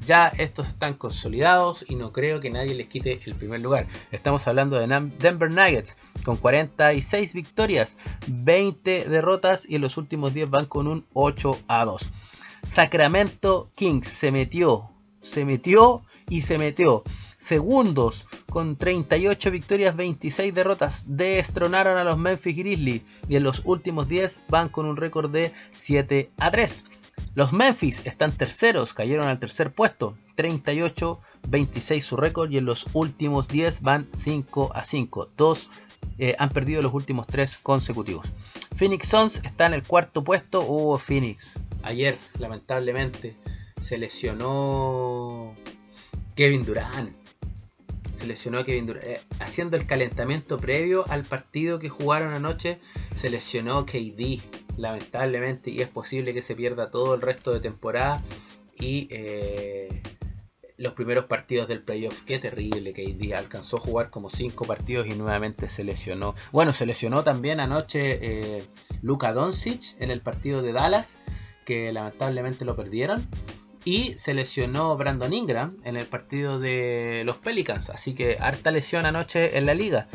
Ya 0.05 0.27
estos 0.27 0.67
están 0.67 0.93
consolidados 0.93 1.83
y 1.87 1.95
no 1.95 2.11
creo 2.11 2.39
que 2.39 2.51
nadie 2.51 2.75
les 2.75 2.87
quite 2.87 3.21
el 3.25 3.33
primer 3.33 3.61
lugar. 3.61 3.87
Estamos 4.11 4.47
hablando 4.47 4.77
de 4.77 4.87
Denver 5.17 5.49
Nuggets 5.49 5.97
con 6.23 6.37
46 6.37 7.33
victorias, 7.33 7.97
20 8.27 9.09
derrotas 9.09 9.67
y 9.67 9.75
en 9.75 9.81
los 9.81 9.97
últimos 9.97 10.33
10 10.33 10.51
van 10.51 10.65
con 10.67 10.87
un 10.87 11.07
8 11.13 11.57
a 11.67 11.85
2. 11.85 12.09
Sacramento 12.63 13.71
Kings 13.75 14.07
se 14.07 14.31
metió, 14.31 14.91
se 15.21 15.43
metió 15.43 16.03
y 16.29 16.41
se 16.41 16.59
metió 16.59 17.03
segundos 17.45 18.27
con 18.49 18.75
38 18.75 19.51
victorias, 19.51 19.95
26 19.95 20.53
derrotas, 20.53 21.03
destronaron 21.07 21.97
a 21.97 22.03
los 22.03 22.17
Memphis 22.17 22.57
Grizzlies 22.57 23.03
y 23.29 23.35
en 23.35 23.43
los 23.43 23.61
últimos 23.65 24.07
10 24.07 24.41
van 24.49 24.69
con 24.69 24.85
un 24.85 24.97
récord 24.97 25.31
de 25.31 25.53
7 25.71 26.31
a 26.37 26.49
3. 26.49 26.85
Los 27.35 27.53
Memphis 27.53 28.01
están 28.05 28.31
terceros, 28.31 28.93
cayeron 28.93 29.27
al 29.27 29.39
tercer 29.39 29.71
puesto, 29.71 30.15
38 30.35 31.21
26 31.47 32.03
su 32.03 32.17
récord 32.17 32.49
y 32.49 32.57
en 32.57 32.65
los 32.65 32.87
últimos 32.93 33.47
10 33.47 33.81
van 33.83 34.07
5 34.11 34.71
a 34.73 34.83
5. 34.83 35.29
Dos 35.37 35.69
eh, 36.17 36.35
han 36.39 36.49
perdido 36.49 36.81
los 36.81 36.93
últimos 36.93 37.27
3 37.27 37.59
consecutivos. 37.59 38.27
Phoenix 38.75 39.07
Suns 39.07 39.39
está 39.43 39.67
en 39.67 39.75
el 39.75 39.83
cuarto 39.83 40.23
puesto. 40.23 40.65
Oh, 40.67 40.97
Phoenix. 40.97 41.53
Ayer, 41.83 42.17
lamentablemente, 42.39 43.35
se 43.79 43.99
lesionó 43.99 45.53
Kevin 46.35 46.65
Durant 46.65 47.24
se 48.15 48.27
lesionó 48.27 48.63
Kevin 48.65 48.87
Durant. 48.87 49.05
Eh, 49.05 49.19
haciendo 49.39 49.77
el 49.77 49.85
calentamiento 49.85 50.57
previo 50.57 51.05
al 51.09 51.23
partido 51.23 51.79
que 51.79 51.89
jugaron 51.89 52.33
anoche, 52.33 52.79
se 53.15 53.29
lesionó 53.29 53.85
KD, 53.85 54.41
lamentablemente, 54.77 55.71
y 55.71 55.81
es 55.81 55.87
posible 55.87 56.33
que 56.33 56.41
se 56.41 56.55
pierda 56.55 56.91
todo 56.91 57.15
el 57.15 57.21
resto 57.21 57.53
de 57.53 57.59
temporada 57.59 58.21
y 58.77 59.07
eh, 59.11 60.01
los 60.77 60.93
primeros 60.93 61.25
partidos 61.25 61.67
del 61.67 61.81
playoff. 61.81 62.23
Qué 62.25 62.39
terrible 62.39 62.93
KD, 62.93 63.33
alcanzó 63.33 63.77
a 63.77 63.79
jugar 63.79 64.09
como 64.09 64.29
5 64.29 64.65
partidos 64.65 65.07
y 65.07 65.11
nuevamente 65.11 65.69
se 65.69 65.83
lesionó. 65.83 66.35
Bueno, 66.51 66.73
se 66.73 66.85
lesionó 66.85 67.23
también 67.23 67.59
anoche 67.59 68.19
eh, 68.21 68.63
Luka 69.01 69.33
Doncic 69.33 69.95
en 69.99 70.11
el 70.11 70.21
partido 70.21 70.61
de 70.61 70.73
Dallas, 70.73 71.17
que 71.65 71.91
lamentablemente 71.91 72.65
lo 72.65 72.75
perdieron. 72.75 73.27
Y 73.85 74.17
se 74.17 74.33
lesionó 74.33 74.97
Brandon 74.97 75.31
Ingram 75.31 75.77
en 75.83 75.95
el 75.95 76.07
partido 76.07 76.59
de 76.59 77.21
los 77.23 77.37
Pelicans. 77.37 77.89
Así 77.91 78.15
que 78.15 78.35
harta 78.39 78.71
lesión 78.71 79.05
anoche 79.05 79.57
en 79.57 79.67
la 79.67 79.75
liga. 79.75 80.07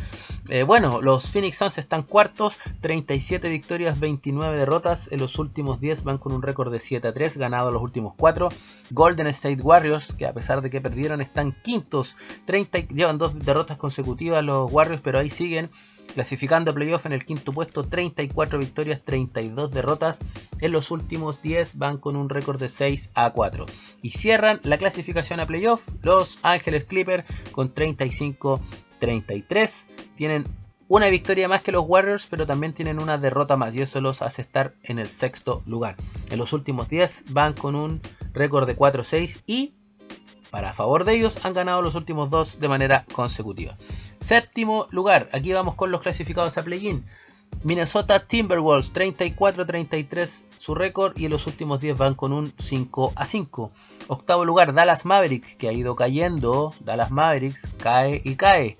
Eh, 0.49 0.65
bueno, 0.65 1.01
los 1.01 1.31
Phoenix 1.31 1.59
Suns 1.59 1.79
están 1.79 2.03
cuartos, 2.03 2.59
37 2.81 3.49
victorias, 3.49 4.01
29 4.01 4.59
derrotas. 4.59 5.09
En 5.13 5.21
los 5.21 5.39
últimos 5.39 5.81
10 5.81 6.03
van 6.03 6.19
con 6.19 6.33
un 6.33 6.43
récord 6.43 6.73
de 6.73 6.81
7 6.81 7.07
a 7.07 7.15
3, 7.15 7.37
ganado 7.37 7.71
los 7.71 7.81
últimos 7.81 8.15
4. 8.17 8.49
Golden 8.91 9.29
State 9.29 9.63
Warriors, 9.63 10.13
que 10.15 10.27
a 10.27 10.33
pesar 10.33 10.61
de 10.63 10.71
que 10.71 10.81
perdieron, 10.81 11.21
están 11.21 11.55
quintos, 11.63 12.17
30, 12.47 12.89
llevan 12.89 13.19
dos 13.19 13.39
derrotas 13.39 13.77
consecutivas 13.77 14.45
los 14.45 14.71
Warriors, 14.73 15.01
pero 15.03 15.21
ahí 15.21 15.31
siguen 15.31 15.71
clasificando 16.15 16.71
a 16.71 16.75
playoff 16.75 17.07
en 17.07 17.13
el 17.13 17.25
quinto 17.25 17.53
puesto, 17.53 17.85
34 17.85 18.59
victorias, 18.59 19.01
32 19.05 19.71
derrotas. 19.71 20.21
En 20.61 20.73
los 20.73 20.91
últimos 20.91 21.43
10 21.43 21.79
van 21.79 21.99
con 21.99 22.17
un 22.17 22.29
récord 22.29 22.61
de 22.61 22.69
6 22.69 23.11
a 23.15 23.31
4. 23.31 23.67
Y 24.03 24.11
cierran 24.11 24.61
la 24.63 24.79
clasificación 24.79 25.41
a 25.41 25.47
playoff 25.47 25.89
los 26.03 26.39
Ángeles 26.43 26.85
Clippers 26.85 27.25
con 27.53 27.73
35 27.73 28.61
33. 29.01 29.87
Tienen 30.15 30.45
una 30.87 31.09
victoria 31.09 31.49
más 31.49 31.63
que 31.63 31.73
los 31.73 31.85
Warriors, 31.87 32.27
pero 32.29 32.47
también 32.47 32.75
tienen 32.75 33.01
una 33.01 33.19
derrota 33.19 33.57
más 33.57 33.75
y 33.75 33.83
eso 33.83 34.01
los 34.01 34.23
hace 34.23 34.43
estar 34.43 34.73
en 34.85 34.99
el 34.99 35.09
sexto 35.09 35.63
lugar. 35.67 35.97
En 36.31 36.39
los 36.39 36.53
últimos 36.53 36.89
10 36.89 37.33
van 37.33 37.55
con 37.55 37.75
un 37.75 38.01
récord 38.33 38.67
de 38.67 38.77
4-6 38.77 39.43
y 39.47 39.75
para 40.51 40.73
favor 40.73 41.05
de 41.05 41.15
ellos 41.15 41.39
han 41.45 41.55
ganado 41.55 41.83
los 41.83 41.95
últimos 41.95 42.31
dos 42.31 42.59
de 42.59 42.69
manera 42.69 43.05
consecutiva. 43.13 43.77
Séptimo 44.21 44.87
lugar, 44.91 45.29
aquí 45.33 45.53
vamos 45.53 45.75
con 45.75 45.91
los 45.91 46.01
clasificados 46.01 46.59
a 46.59 46.63
play-in. 46.63 47.05
Minnesota 47.63 48.27
Timberwolves 48.27 48.93
34-33 48.93 50.45
su 50.61 50.75
récord 50.75 51.17
y 51.17 51.25
en 51.25 51.31
los 51.31 51.47
últimos 51.47 51.81
10 51.81 51.97
van 51.97 52.15
con 52.15 52.35
un 52.35 52.53
5 52.59 53.15
a 53.17 53.25
5. 53.25 53.71
Octavo 54.09 54.45
lugar 54.45 54.75
Dallas 54.75 55.07
Mavericks 55.07 55.55
que 55.55 55.69
ha 55.69 55.73
ido 55.73 55.97
cayendo. 55.97 56.75
Dallas 56.81 57.11
Mavericks 57.11 57.67
cae 57.79 58.21
y 58.23 58.37
cae. 58.37 58.77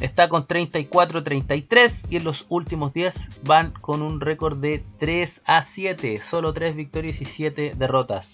Está 0.00 0.30
con 0.30 0.46
34-33 0.48 2.06
y 2.08 2.16
en 2.16 2.24
los 2.24 2.46
últimos 2.48 2.94
10 2.94 3.42
van 3.44 3.72
con 3.72 4.00
un 4.00 4.22
récord 4.22 4.56
de 4.56 4.82
3 4.98 5.42
a 5.44 5.60
7. 5.60 6.22
Solo 6.22 6.54
3 6.54 6.74
victorias 6.74 7.20
y 7.20 7.26
7 7.26 7.74
derrotas. 7.76 8.32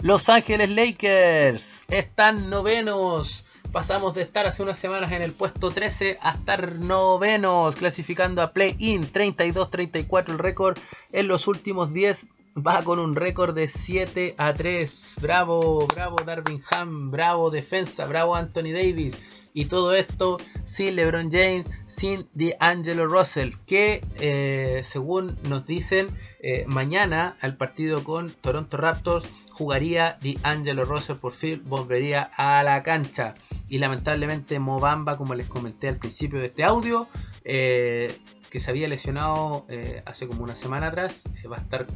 Los 0.00 0.28
Ángeles 0.28 0.70
Lakers 0.70 1.84
están 1.88 2.50
novenos 2.50 3.44
Pasamos 3.72 4.14
de 4.14 4.22
estar 4.22 4.46
hace 4.46 4.62
unas 4.62 4.78
semanas 4.78 5.12
en 5.12 5.20
el 5.20 5.32
puesto 5.32 5.70
13 5.70 6.18
a 6.22 6.30
estar 6.30 6.76
novenos, 6.76 7.76
clasificando 7.76 8.40
a 8.40 8.52
play-in 8.52 9.02
32-34 9.12 10.30
el 10.30 10.38
récord. 10.38 10.78
En 11.12 11.28
los 11.28 11.46
últimos 11.46 11.92
10 11.92 12.26
va 12.56 12.82
con 12.82 12.98
un 12.98 13.14
récord 13.14 13.54
de 13.54 13.68
7 13.68 14.34
a 14.38 14.52
3. 14.52 15.16
Bravo, 15.20 15.86
bravo 15.86 16.16
Darvin 16.24 16.62
Ham, 16.70 17.10
bravo 17.10 17.50
defensa, 17.50 18.06
bravo 18.06 18.34
Anthony 18.34 18.72
Davis. 18.72 19.20
Y 19.54 19.64
todo 19.66 19.94
esto 19.94 20.38
sin 20.64 20.94
LeBron 20.94 21.30
James, 21.32 21.66
sin 21.86 22.28
D'Angelo 22.32 23.06
Russell, 23.06 23.54
que 23.66 24.04
eh, 24.20 24.82
según 24.84 25.36
nos 25.48 25.66
dicen, 25.66 26.06
eh, 26.40 26.64
mañana 26.68 27.36
al 27.40 27.56
partido 27.56 28.04
con 28.04 28.30
Toronto 28.30 28.76
Raptors 28.76 29.28
jugaría 29.50 30.18
D'Angelo 30.22 30.84
Russell 30.84 31.16
por 31.16 31.32
fin, 31.32 31.62
volvería 31.64 32.30
a 32.36 32.62
la 32.62 32.82
cancha 32.84 33.34
y 33.68 33.78
lamentablemente 33.78 34.60
Mobamba, 34.60 35.16
como 35.16 35.34
les 35.34 35.48
comenté 35.48 35.88
al 35.88 35.96
principio 35.96 36.38
de 36.38 36.46
este 36.46 36.62
audio, 36.62 37.08
eh, 37.42 38.16
que 38.50 38.60
se 38.60 38.70
había 38.70 38.86
lesionado 38.86 39.66
hace 40.06 40.26
como 40.26 40.42
una 40.44 40.56
semana 40.56 40.86
atrás, 40.86 41.22
va 41.50 41.56
a 41.56 41.60
estar 41.60 41.86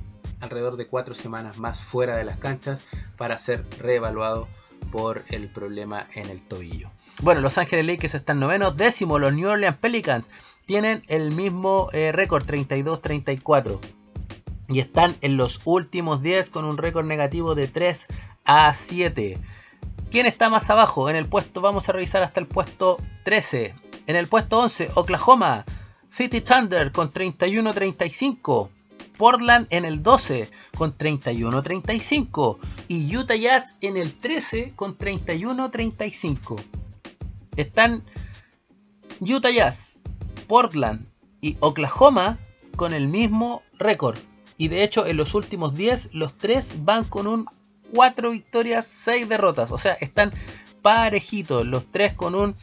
alrededor 0.43 0.77
de 0.77 0.87
cuatro 0.87 1.15
semanas 1.15 1.59
más 1.59 1.81
fuera 1.81 2.17
de 2.19 2.25
las 2.25 2.37
canchas 2.37 2.81
para 3.17 3.39
ser 3.39 3.65
reevaluado 3.79 4.49
por 4.91 5.23
el 5.29 5.49
problema 5.49 6.09
en 6.15 6.29
el 6.29 6.43
tobillo. 6.43 6.91
Bueno, 7.23 7.41
Los 7.41 7.57
Ángeles 7.57 7.87
Lakers 7.87 8.15
están 8.15 8.41
novenos, 8.41 8.77
décimo, 8.77 9.19
los 9.19 9.33
New 9.33 9.49
Orleans 9.49 9.77
Pelicans 9.77 10.29
tienen 10.67 11.03
el 11.09 11.31
mismo 11.31 11.89
récord, 11.93 12.45
32-34. 12.45 13.79
Y 14.69 14.81
están 14.81 15.17
en 15.21 15.37
los 15.37 15.61
últimos 15.65 16.23
10 16.23 16.51
con 16.51 16.65
un 16.65 16.79
récord 16.79 17.05
negativo 17.05 17.55
de 17.55 17.69
3 17.69 18.07
a 18.45 18.73
7. 18.73 19.39
¿Quién 20.11 20.27
está 20.27 20.49
más 20.49 20.71
abajo? 20.71 21.09
En 21.09 21.17
el 21.17 21.27
puesto, 21.27 21.61
vamos 21.61 21.89
a 21.89 21.93
revisar 21.93 22.23
hasta 22.23 22.41
el 22.41 22.47
puesto 22.47 22.99
13. 23.25 23.75
En 24.07 24.17
el 24.17 24.29
puesto 24.29 24.59
11, 24.59 24.91
Oklahoma. 24.95 25.65
City 26.11 26.41
Thunder 26.41 26.93
con 26.93 27.11
31-35. 27.11 28.69
Portland 29.23 29.69
en 29.71 29.85
el 29.85 30.03
12 30.03 30.51
con 30.77 30.99
31-35. 30.99 32.59
Y 32.89 33.17
Utah 33.17 33.37
Jazz 33.37 33.77
en 33.81 33.97
el 33.97 34.15
13 34.15 34.73
con 34.75 34.99
31-35. 34.99 36.61
Están 37.55 38.03
Utah 39.21 39.53
Jazz, 39.53 40.01
Portland 40.49 41.07
y 41.41 41.57
Oklahoma 41.61 42.41
con 42.75 42.93
el 42.93 43.07
mismo 43.07 43.63
récord. 43.79 44.19
Y 44.59 44.67
de 44.67 44.83
hecho 44.83 45.07
en 45.07 45.19
los 45.19 45.37
últimos 45.37 45.77
10 45.77 46.15
los 46.15 46.37
tres 46.37 46.85
van 46.85 47.05
con 47.05 47.29
un 47.29 47.47
4 47.95 48.33
victorias, 48.33 48.89
6 48.89 49.29
derrotas. 49.29 49.71
O 49.71 49.79
sea, 49.79 49.93
están 50.01 50.33
parejitos. 50.83 51.65
Los 51.65 51.89
tres 51.93 52.15
con 52.15 52.35
un 52.35 52.57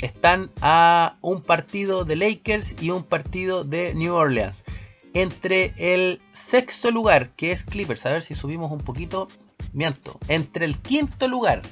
Están 0.00 0.50
a 0.60 1.16
un 1.20 1.42
partido 1.42 2.04
de 2.04 2.16
Lakers 2.16 2.80
y 2.80 2.90
un 2.90 3.04
partido 3.04 3.64
de 3.64 3.94
New 3.94 4.14
Orleans. 4.14 4.64
Entre 5.12 5.74
el 5.76 6.20
sexto 6.32 6.90
lugar, 6.90 7.30
que 7.30 7.52
es 7.52 7.64
Clippers, 7.64 8.06
a 8.06 8.10
ver 8.10 8.22
si 8.22 8.34
subimos 8.34 8.70
un 8.72 8.78
poquito, 8.78 9.28
miento. 9.72 10.18
Entre 10.28 10.64
el 10.64 10.78
quinto 10.78 11.28
lugar, 11.28 11.62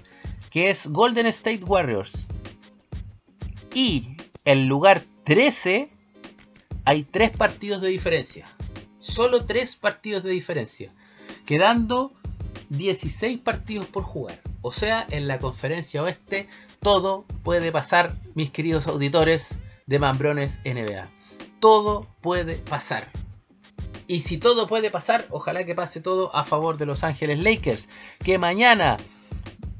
que 0.50 0.70
es 0.70 0.88
Golden 0.88 1.26
State 1.26 1.64
Warriors, 1.64 2.26
y 3.72 4.16
el 4.44 4.66
lugar 4.66 5.02
13, 5.24 5.88
hay 6.84 7.04
tres 7.04 7.30
partidos 7.30 7.80
de 7.80 7.88
diferencia. 7.88 8.46
Solo 8.98 9.44
tres 9.44 9.76
partidos 9.76 10.22
de 10.22 10.30
diferencia. 10.30 10.92
Quedando 11.46 12.12
16 12.70 13.38
partidos 13.38 13.86
por 13.86 14.02
jugar. 14.02 14.40
O 14.62 14.72
sea, 14.72 15.06
en 15.10 15.28
la 15.28 15.38
conferencia 15.38 16.02
oeste 16.02 16.48
todo 16.88 17.26
puede 17.42 17.70
pasar, 17.70 18.14
mis 18.34 18.50
queridos 18.50 18.86
auditores 18.86 19.58
de 19.84 19.98
Mambrones 19.98 20.58
NBA. 20.64 21.10
Todo 21.60 22.06
puede 22.22 22.54
pasar. 22.54 23.10
Y 24.06 24.22
si 24.22 24.38
todo 24.38 24.66
puede 24.66 24.90
pasar, 24.90 25.26
ojalá 25.28 25.64
que 25.64 25.74
pase 25.74 26.00
todo 26.00 26.34
a 26.34 26.44
favor 26.44 26.78
de 26.78 26.86
Los 26.86 27.04
Ángeles 27.04 27.40
Lakers, 27.40 27.90
que 28.24 28.38
mañana, 28.38 28.96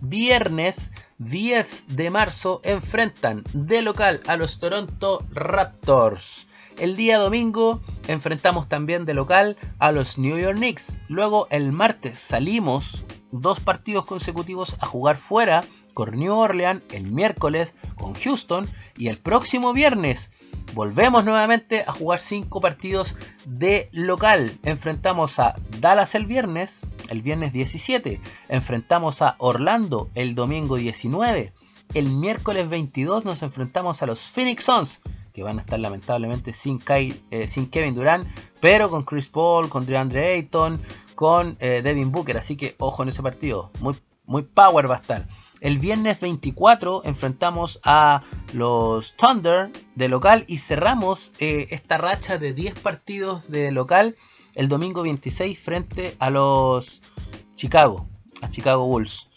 viernes 0.03 0.91
10 1.17 1.97
de 1.97 2.11
marzo, 2.11 2.61
enfrentan 2.63 3.43
de 3.55 3.81
local 3.81 4.21
a 4.27 4.37
los 4.37 4.59
Toronto 4.61 5.25
Raptors. 5.33 6.47
El 6.79 6.95
día 6.95 7.19
domingo 7.19 7.81
enfrentamos 8.07 8.69
también 8.69 9.05
de 9.05 9.13
local 9.13 9.57
a 9.81 9.91
los 9.91 10.17
New 10.17 10.39
York 10.39 10.57
Knicks. 10.57 10.99
Luego 11.09 11.49
el 11.51 11.73
martes 11.73 12.21
salimos 12.21 13.05
dos 13.33 13.59
partidos 13.59 14.05
consecutivos 14.05 14.77
a 14.81 14.87
jugar 14.87 15.17
fuera 15.17 15.65
con 15.93 16.17
New 16.17 16.33
Orleans, 16.33 16.83
el 16.93 17.11
miércoles 17.11 17.75
con 17.97 18.15
Houston 18.15 18.69
y 18.97 19.09
el 19.09 19.19
próximo 19.19 19.73
viernes 19.73 20.31
volvemos 20.73 21.25
nuevamente 21.25 21.83
a 21.85 21.91
jugar 21.91 22.21
cinco 22.21 22.61
partidos 22.61 23.17
de 23.45 23.89
local. 23.91 24.53
Enfrentamos 24.63 25.41
a 25.41 25.57
Dallas 25.81 26.15
el 26.15 26.27
viernes, 26.27 26.83
el 27.09 27.23
viernes 27.23 27.53
17. 27.53 28.21
Enfrentamos 28.49 29.21
a 29.21 29.35
Orlando 29.39 30.11
el 30.15 30.37
domingo 30.37 30.77
19. 30.77 31.53
El 31.95 32.11
miércoles 32.11 32.69
22 32.69 33.25
nos 33.25 33.43
enfrentamos 33.43 34.01
a 34.03 34.07
los 34.07 34.21
Phoenix 34.21 34.65
Suns 34.65 35.01
que 35.39 35.45
van 35.45 35.59
a 35.59 35.63
estar 35.63 35.79
lamentablemente 35.79 36.53
sin, 36.53 36.81
eh, 36.89 37.47
sin 37.47 37.71
Kevin 37.71 37.95
Durant, 37.95 38.27
pero 38.61 38.91
con 38.91 39.05
Chris 39.05 39.29
Paul, 39.29 39.69
con 39.69 39.87
DeAndre 39.87 40.35
Ayton, 40.35 40.81
con 41.15 41.57
eh, 41.61 41.81
Devin 41.83 42.11
Booker. 42.11 42.37
Así 42.37 42.57
que 42.57 42.75
ojo 42.79 43.05
en 43.05 43.11
ese 43.11 43.23
partido. 43.23 43.71
Muy, 43.81 43.95
muy 44.27 44.43
power 44.43 44.91
va 44.91 44.97
a 44.97 44.99
estar. 44.99 45.29
El 45.61 45.79
viernes 45.79 46.19
24 46.19 47.03
enfrentamos 47.05 47.79
a 47.85 48.25
los 48.53 49.15
Thunder 49.17 49.71
de 49.95 50.09
local 50.09 50.45
y 50.49 50.59
cerramos 50.59 51.33
eh, 51.39 51.69
esta 51.71 51.99
racha 51.99 52.39
de 52.39 52.53
10 52.53 52.81
partidos 52.81 53.49
de 53.49 53.71
local 53.71 54.17
el 54.57 54.69
domingo 54.69 55.03
26 55.03 55.57
frente 55.57 56.17
a 56.19 56.31
los 56.31 57.01
Chicago, 57.55 58.09
a 58.43 58.51
Chicago 58.51 58.87
Bulls. 58.87 59.28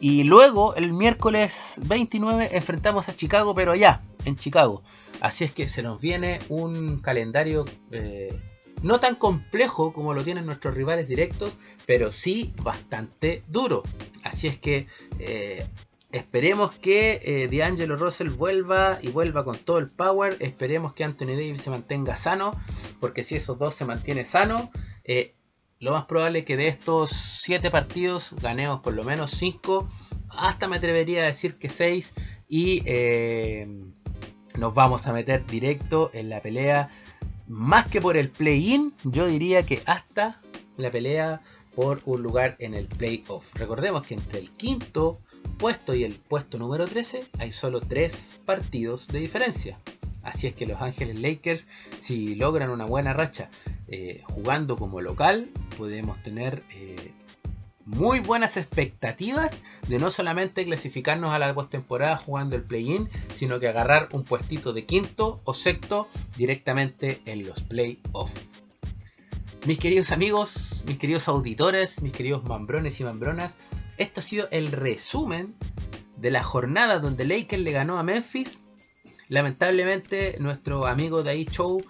Y 0.00 0.24
luego 0.24 0.74
el 0.76 0.92
miércoles 0.94 1.74
29 1.86 2.50
enfrentamos 2.52 3.08
a 3.08 3.14
Chicago, 3.14 3.54
pero 3.54 3.72
allá, 3.72 4.00
en 4.24 4.36
Chicago. 4.36 4.82
Así 5.20 5.44
es 5.44 5.52
que 5.52 5.68
se 5.68 5.82
nos 5.82 6.00
viene 6.00 6.38
un 6.48 7.00
calendario 7.00 7.66
eh, 7.90 8.34
no 8.82 8.98
tan 8.98 9.14
complejo 9.14 9.92
como 9.92 10.14
lo 10.14 10.24
tienen 10.24 10.46
nuestros 10.46 10.74
rivales 10.74 11.06
directos, 11.06 11.52
pero 11.86 12.12
sí 12.12 12.54
bastante 12.62 13.42
duro. 13.48 13.82
Así 14.24 14.46
es 14.46 14.58
que 14.58 14.86
eh, 15.18 15.66
esperemos 16.12 16.72
que 16.72 17.20
eh, 17.22 17.48
D'Angelo 17.54 17.96
Russell 17.96 18.30
vuelva 18.30 18.98
y 19.02 19.08
vuelva 19.08 19.44
con 19.44 19.56
todo 19.56 19.78
el 19.78 19.90
power. 19.90 20.36
Esperemos 20.40 20.94
que 20.94 21.04
Anthony 21.04 21.26
Davis 21.36 21.62
se 21.62 21.70
mantenga 21.70 22.16
sano, 22.16 22.52
porque 23.00 23.22
si 23.22 23.36
esos 23.36 23.58
dos 23.58 23.74
se 23.74 23.84
mantienen 23.84 24.24
sanos, 24.24 24.68
eh, 25.04 25.34
lo 25.80 25.92
más 25.92 26.04
probable 26.04 26.40
es 26.40 26.44
que 26.44 26.58
de 26.58 26.68
estos 26.68 27.10
7 27.10 27.70
partidos 27.70 28.34
ganemos 28.40 28.80
por 28.80 28.92
lo 28.92 29.02
menos 29.02 29.30
5, 29.32 29.88
hasta 30.28 30.68
me 30.68 30.76
atrevería 30.76 31.22
a 31.22 31.26
decir 31.26 31.56
que 31.56 31.70
6 31.70 32.12
y 32.48 32.82
eh, 32.84 33.66
nos 34.58 34.74
vamos 34.74 35.06
a 35.06 35.12
meter 35.14 35.46
directo 35.46 36.10
en 36.12 36.28
la 36.28 36.42
pelea, 36.42 36.90
más 37.48 37.86
que 37.86 38.00
por 38.00 38.18
el 38.18 38.28
play-in, 38.28 38.92
yo 39.04 39.26
diría 39.26 39.64
que 39.64 39.82
hasta 39.86 40.42
la 40.76 40.90
pelea 40.90 41.40
por 41.74 42.02
un 42.04 42.22
lugar 42.22 42.56
en 42.58 42.74
el 42.74 42.86
playoff. 42.86 43.54
Recordemos 43.54 44.06
que 44.06 44.14
entre 44.14 44.38
el 44.38 44.50
quinto 44.50 45.20
puesto 45.58 45.94
y 45.94 46.04
el 46.04 46.14
puesto 46.16 46.58
número 46.58 46.84
13 46.84 47.24
hay 47.38 47.52
solo 47.52 47.80
3 47.80 48.40
partidos 48.44 49.08
de 49.08 49.20
diferencia. 49.20 49.78
Así 50.22 50.46
es 50.46 50.54
que 50.54 50.66
los 50.66 50.82
Ángeles 50.82 51.18
Lakers, 51.18 51.66
si 52.00 52.34
logran 52.34 52.68
una 52.68 52.84
buena 52.84 53.14
racha 53.14 53.48
eh, 53.90 54.22
jugando 54.24 54.76
como 54.76 55.00
local, 55.00 55.48
podemos 55.76 56.22
tener 56.22 56.62
eh, 56.70 57.12
muy 57.84 58.20
buenas 58.20 58.56
expectativas 58.56 59.62
de 59.88 59.98
no 59.98 60.12
solamente 60.12 60.64
clasificarnos 60.64 61.32
a 61.32 61.40
la 61.40 61.52
postemporada 61.52 62.16
jugando 62.16 62.54
el 62.54 62.62
play-in, 62.62 63.08
sino 63.34 63.58
que 63.58 63.66
agarrar 63.66 64.08
un 64.12 64.22
puestito 64.22 64.72
de 64.72 64.86
quinto 64.86 65.40
o 65.42 65.54
sexto 65.54 66.08
directamente 66.36 67.20
en 67.26 67.46
los 67.48 67.62
playoffs. 67.62 68.50
Mis 69.66 69.78
queridos 69.78 70.12
amigos, 70.12 70.84
mis 70.86 70.96
queridos 70.96 71.26
auditores, 71.26 72.00
mis 72.00 72.12
queridos 72.12 72.44
mambrones 72.44 73.00
y 73.00 73.04
mambronas, 73.04 73.56
esto 73.98 74.20
ha 74.20 74.22
sido 74.22 74.48
el 74.52 74.70
resumen 74.70 75.56
de 76.16 76.30
la 76.30 76.44
jornada 76.44 77.00
donde 77.00 77.24
Lakers 77.24 77.62
le 77.62 77.72
ganó 77.72 77.98
a 77.98 78.04
Memphis 78.04 78.60
Lamentablemente 79.30 80.34
nuestro 80.40 80.88
amigo 80.88 81.22
Dai 81.22 81.44
Show 81.44 81.80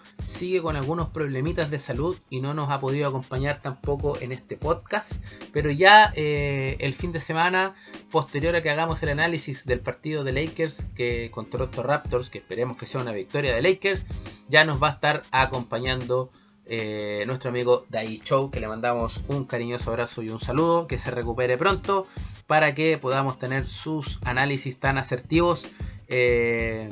sigue 0.40 0.62
con 0.62 0.74
algunos 0.74 1.10
problemitas 1.10 1.70
de 1.70 1.78
salud 1.78 2.16
y 2.30 2.40
no 2.40 2.54
nos 2.54 2.70
ha 2.70 2.80
podido 2.80 3.06
acompañar 3.06 3.60
tampoco 3.60 4.18
en 4.22 4.32
este 4.32 4.56
podcast, 4.56 5.12
pero 5.52 5.70
ya 5.70 6.14
eh, 6.16 6.78
el 6.80 6.94
fin 6.94 7.12
de 7.12 7.20
semana 7.20 7.74
posterior 8.10 8.56
a 8.56 8.62
que 8.62 8.70
hagamos 8.70 9.02
el 9.02 9.10
análisis 9.10 9.66
del 9.66 9.80
partido 9.80 10.24
de 10.24 10.32
Lakers 10.32 10.86
que 10.96 11.30
contra 11.30 11.50
Toronto 11.58 11.82
Raptors, 11.82 12.30
que 12.30 12.38
esperemos 12.38 12.78
que 12.78 12.86
sea 12.86 13.02
una 13.02 13.12
victoria 13.12 13.54
de 13.54 13.60
Lakers, 13.60 14.06
ya 14.48 14.64
nos 14.64 14.82
va 14.82 14.88
a 14.88 14.92
estar 14.92 15.24
acompañando 15.30 16.30
eh, 16.64 17.22
nuestro 17.26 17.50
amigo 17.50 17.84
Dai 17.90 18.22
Show, 18.24 18.50
que 18.50 18.60
le 18.60 18.68
mandamos 18.68 19.20
un 19.28 19.44
cariñoso 19.44 19.90
abrazo 19.90 20.22
y 20.22 20.30
un 20.30 20.40
saludo, 20.40 20.86
que 20.86 20.96
se 20.96 21.10
recupere 21.10 21.58
pronto 21.58 22.06
para 22.46 22.74
que 22.74 22.96
podamos 22.96 23.38
tener 23.38 23.68
sus 23.68 24.18
análisis 24.22 24.80
tan 24.80 24.96
asertivos. 24.96 25.66
Eh, 26.08 26.88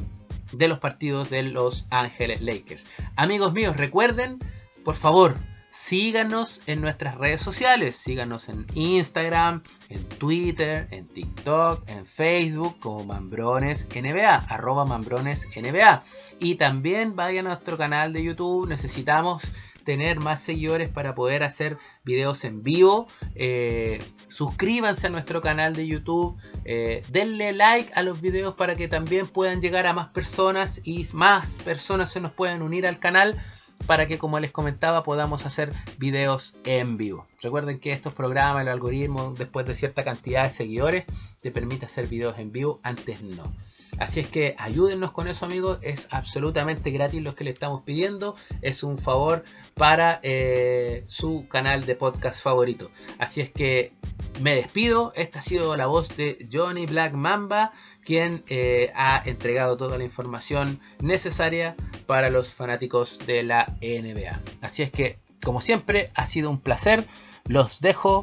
de 0.53 0.69
los 0.69 0.79
partidos 0.79 1.31
de 1.31 1.43
Los 1.43 1.87
Ángeles 1.91 2.41
Lakers. 2.41 2.85
Amigos 3.17 3.53
míos, 3.53 3.77
recuerden, 3.77 4.39
por 4.85 4.97
favor, 4.97 5.37
síganos 5.71 6.61
en 6.67 6.81
nuestras 6.81 7.17
redes 7.17 7.41
sociales. 7.41 7.97
Síganos 7.97 8.49
en 8.49 8.67
Instagram, 8.75 9.63
en 9.89 10.05
Twitter, 10.09 10.89
en 10.91 11.07
TikTok, 11.07 11.89
en 11.89 12.05
Facebook 12.07 12.79
como 12.81 13.05
Mambrones 13.05 13.87
NBA, 13.95 14.35
arroba 14.49 14.85
Mambrones 14.85 15.47
NBA. 15.55 16.03
Y 16.41 16.57
también 16.57 17.15
vayan 17.15 17.47
a 17.47 17.51
nuestro 17.51 17.77
canal 17.77 18.13
de 18.13 18.25
YouTube. 18.25 18.69
Necesitamos 18.69 19.43
tener 19.89 20.21
más 20.21 20.41
seguidores 20.41 20.91
para 20.91 21.15
poder 21.15 21.43
hacer 21.43 21.79
videos 22.05 22.45
en 22.45 22.63
vivo. 22.63 23.09
Eh, 23.35 23.99
suscríbanse 24.27 25.07
a 25.07 25.11
nuestro 25.11 25.41
canal 25.41 25.75
de 25.75 25.87
YouTube. 25.87 26.37
Eh, 26.67 27.03
denle 27.09 27.55
like 27.55 27.91
a 27.95 28.03
los 28.03 28.21
videos 28.21 28.55
para 28.55 28.75
que 28.75 28.87
también 28.87 29.27
puedan 29.27 29.63
llegar 29.63 29.87
a 29.87 29.95
más 29.95 30.09
personas 30.09 30.83
y 30.85 31.07
más 31.15 31.59
personas 31.65 32.13
se 32.13 32.21
nos 32.21 32.33
puedan 32.33 32.61
unir 32.61 32.87
al 32.87 32.99
canal 32.99 33.41
para 33.87 34.07
que 34.07 34.19
como 34.19 34.39
les 34.41 34.53
comentaba 34.53 35.05
podamos 35.05 35.47
hacer 35.47 35.73
videos 35.97 36.55
en 36.67 36.99
vivo. 36.99 37.27
Recuerden 37.41 37.79
que 37.79 37.93
estos 37.93 38.13
programas, 38.13 38.61
el 38.61 38.69
algoritmo, 38.69 39.33
después 39.39 39.65
de 39.65 39.75
cierta 39.75 40.05
cantidad 40.05 40.45
de 40.45 40.51
seguidores, 40.51 41.07
te 41.41 41.51
permite 41.51 41.87
hacer 41.87 42.09
videos 42.09 42.39
en 42.39 42.53
vivo, 42.53 42.79
antes 42.83 43.23
no. 43.23 43.51
Así 43.99 44.21
es 44.21 44.29
que 44.29 44.55
ayúdennos 44.59 45.11
con 45.13 45.29
eso 45.29 45.47
amigos, 45.47 45.79
es 45.83 46.09
absolutamente 46.11 46.91
gratis 46.91 47.23
lo 47.23 47.35
que 47.35 47.45
le 47.45 47.51
estamos 47.51 47.83
pidiendo, 47.83 48.37
es 48.63 48.83
un 48.83 48.97
favor 48.97 49.45
para 49.75 50.21
eh, 50.23 51.05
su 51.07 51.47
canal 51.49 51.85
de 51.85 51.97
podcast 51.97 52.43
favorito. 52.43 52.91
Así 53.19 53.41
es 53.41 53.51
que 53.51 53.93
me 54.41 54.55
despido, 54.55 55.13
esta 55.17 55.41
ha 55.41 55.43
sido 55.43 55.77
la 55.77 55.87
voz 55.87 56.17
de 56.17 56.39
Johnny 56.53 56.87
Black 56.87 57.13
Mamba, 57.13 57.73
quien 58.05 58.43
eh, 58.49 58.93
ha 58.95 59.23
entregado 59.27 59.77
toda 59.77 59.99
la 59.99 60.05
información 60.05 60.81
necesaria 61.01 61.77
para 62.07 62.31
los 62.31 62.55
fanáticos 62.55 63.19
de 63.27 63.43
la 63.43 63.67
NBA. 63.83 64.41
Así 64.63 64.83
es 64.83 64.91
que, 64.91 65.19
como 65.45 65.61
siempre, 65.61 66.11
ha 66.15 66.27
sido 66.27 66.51
un 66.51 66.61
placer, 66.61 67.05
los 67.45 67.81
dejo. 67.81 68.23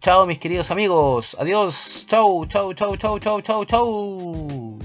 Chao 0.00 0.26
mis 0.26 0.38
queridos 0.38 0.70
amigos. 0.70 1.36
Adiós. 1.40 2.06
Chau, 2.06 2.46
chau, 2.46 2.72
chau, 2.74 2.96
chau, 2.96 3.18
chau, 3.18 3.40
chau, 3.42 3.64
chau. 3.64 4.78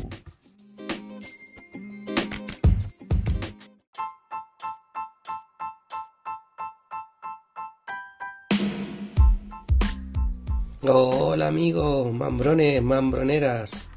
Hola 10.84 11.50
amigos, 11.50 12.12
mambrones, 12.12 12.82
mambroneras, 12.82 13.88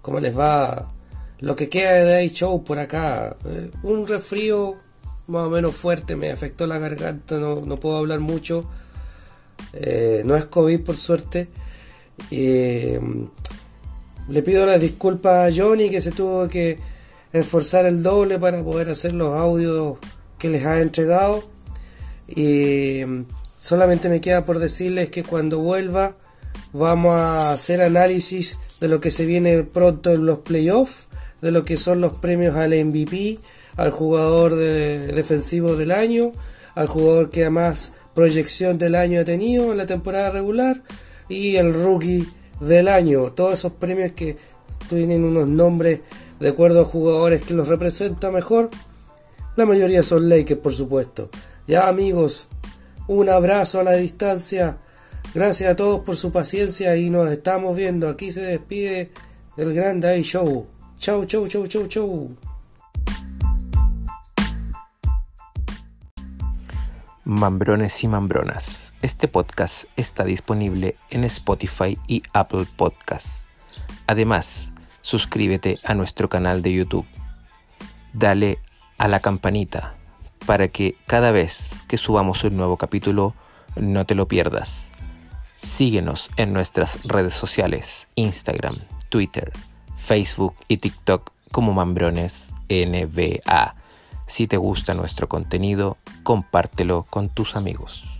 ¿cómo 0.00 0.20
les 0.20 0.34
va? 0.34 0.90
Lo 1.40 1.54
que 1.54 1.68
queda 1.68 1.92
de 1.92 2.04
Day 2.04 2.30
Show 2.30 2.64
por 2.64 2.78
acá, 2.78 3.36
eh, 3.44 3.70
un 3.82 4.06
resfrío 4.06 4.76
más 5.26 5.46
o 5.46 5.50
menos 5.50 5.76
fuerte, 5.76 6.16
me 6.16 6.30
afectó 6.30 6.66
la 6.66 6.78
garganta, 6.78 7.38
no, 7.38 7.78
puedo 7.78 7.98
hablar 7.98 8.20
mucho, 8.20 8.64
eh, 9.74 10.22
no 10.24 10.34
es 10.34 10.46
COVID 10.46 10.80
por 10.80 10.96
suerte. 10.96 11.48
Eh, 12.30 12.98
le 14.26 14.42
pido 14.42 14.64
las 14.64 14.80
disculpas 14.80 15.52
a 15.52 15.54
Johnny 15.54 15.90
que 15.90 16.00
se 16.00 16.12
tuvo 16.12 16.48
que 16.48 16.78
esforzar 17.34 17.84
el 17.84 18.02
doble 18.02 18.38
para 18.38 18.64
poder 18.64 18.88
hacer 18.88 19.12
los 19.12 19.38
audios 19.38 19.98
que 20.38 20.48
les 20.48 20.64
ha 20.64 20.80
entregado. 20.80 21.44
Y 22.26 23.02
solamente 23.64 24.10
me 24.10 24.20
queda 24.20 24.44
por 24.44 24.58
decirles 24.58 25.08
que 25.08 25.22
cuando 25.24 25.58
vuelva 25.58 26.16
vamos 26.74 27.18
a 27.18 27.50
hacer 27.52 27.80
análisis 27.80 28.58
de 28.78 28.88
lo 28.88 29.00
que 29.00 29.10
se 29.10 29.24
viene 29.24 29.62
pronto 29.62 30.12
en 30.12 30.26
los 30.26 30.40
playoffs, 30.40 31.06
de 31.40 31.50
lo 31.50 31.64
que 31.64 31.78
son 31.78 32.02
los 32.02 32.18
premios 32.18 32.56
al 32.56 32.72
MVP, 32.72 33.38
al 33.76 33.90
jugador 33.90 34.54
defensivo 34.54 35.76
del 35.76 35.92
año, 35.92 36.32
al 36.74 36.88
jugador 36.88 37.30
que 37.30 37.48
más 37.48 37.94
proyección 38.14 38.76
del 38.76 38.94
año 38.94 39.22
ha 39.22 39.24
tenido 39.24 39.72
en 39.72 39.78
la 39.78 39.86
temporada 39.86 40.28
regular 40.28 40.82
y 41.30 41.56
el 41.56 41.72
rookie 41.72 42.28
del 42.60 42.86
año. 42.86 43.32
Todos 43.32 43.54
esos 43.54 43.72
premios 43.72 44.12
que 44.12 44.36
tienen 44.90 45.24
unos 45.24 45.48
nombres 45.48 46.00
de 46.38 46.50
acuerdo 46.50 46.82
a 46.82 46.84
jugadores 46.84 47.40
que 47.40 47.54
los 47.54 47.68
representa 47.68 48.30
mejor. 48.30 48.68
La 49.56 49.64
mayoría 49.64 50.02
son 50.02 50.28
Lakers, 50.28 50.60
por 50.60 50.74
supuesto. 50.74 51.30
Ya 51.66 51.88
amigos, 51.88 52.46
un 53.06 53.28
abrazo 53.28 53.80
a 53.80 53.84
la 53.84 53.92
distancia. 53.92 54.78
Gracias 55.34 55.70
a 55.70 55.76
todos 55.76 56.00
por 56.00 56.16
su 56.16 56.32
paciencia 56.32 56.96
y 56.96 57.10
nos 57.10 57.30
estamos 57.30 57.76
viendo. 57.76 58.08
Aquí 58.08 58.32
se 58.32 58.42
despide 58.42 59.10
el 59.56 59.74
Grand 59.74 60.02
Day 60.02 60.22
Show. 60.22 60.66
Chau, 60.96 61.24
chau, 61.24 61.46
chau, 61.48 61.66
chau, 61.66 61.86
chau. 61.86 62.36
Mambrones 67.24 68.04
y 68.04 68.08
Mambronas. 68.08 68.92
Este 69.02 69.28
podcast 69.28 69.84
está 69.96 70.24
disponible 70.24 70.96
en 71.10 71.24
Spotify 71.24 71.98
y 72.06 72.22
Apple 72.32 72.66
Podcasts. 72.76 73.48
Además, 74.06 74.72
suscríbete 75.00 75.78
a 75.84 75.94
nuestro 75.94 76.28
canal 76.28 76.62
de 76.62 76.74
YouTube. 76.74 77.06
Dale 78.12 78.58
a 78.98 79.08
la 79.08 79.20
campanita 79.20 79.94
para 80.46 80.68
que 80.68 80.96
cada 81.06 81.30
vez 81.30 81.84
que 81.88 81.96
subamos 81.96 82.44
un 82.44 82.56
nuevo 82.56 82.76
capítulo 82.76 83.34
no 83.76 84.04
te 84.04 84.14
lo 84.14 84.28
pierdas. 84.28 84.90
Síguenos 85.56 86.30
en 86.36 86.52
nuestras 86.52 87.04
redes 87.04 87.34
sociales, 87.34 88.08
Instagram, 88.14 88.76
Twitter, 89.08 89.52
Facebook 89.96 90.54
y 90.68 90.78
TikTok 90.78 91.32
como 91.50 91.72
Mambrones 91.72 92.52
NBA. 92.68 93.74
Si 94.26 94.46
te 94.46 94.56
gusta 94.56 94.94
nuestro 94.94 95.28
contenido, 95.28 95.96
compártelo 96.22 97.06
con 97.08 97.28
tus 97.28 97.56
amigos. 97.56 98.13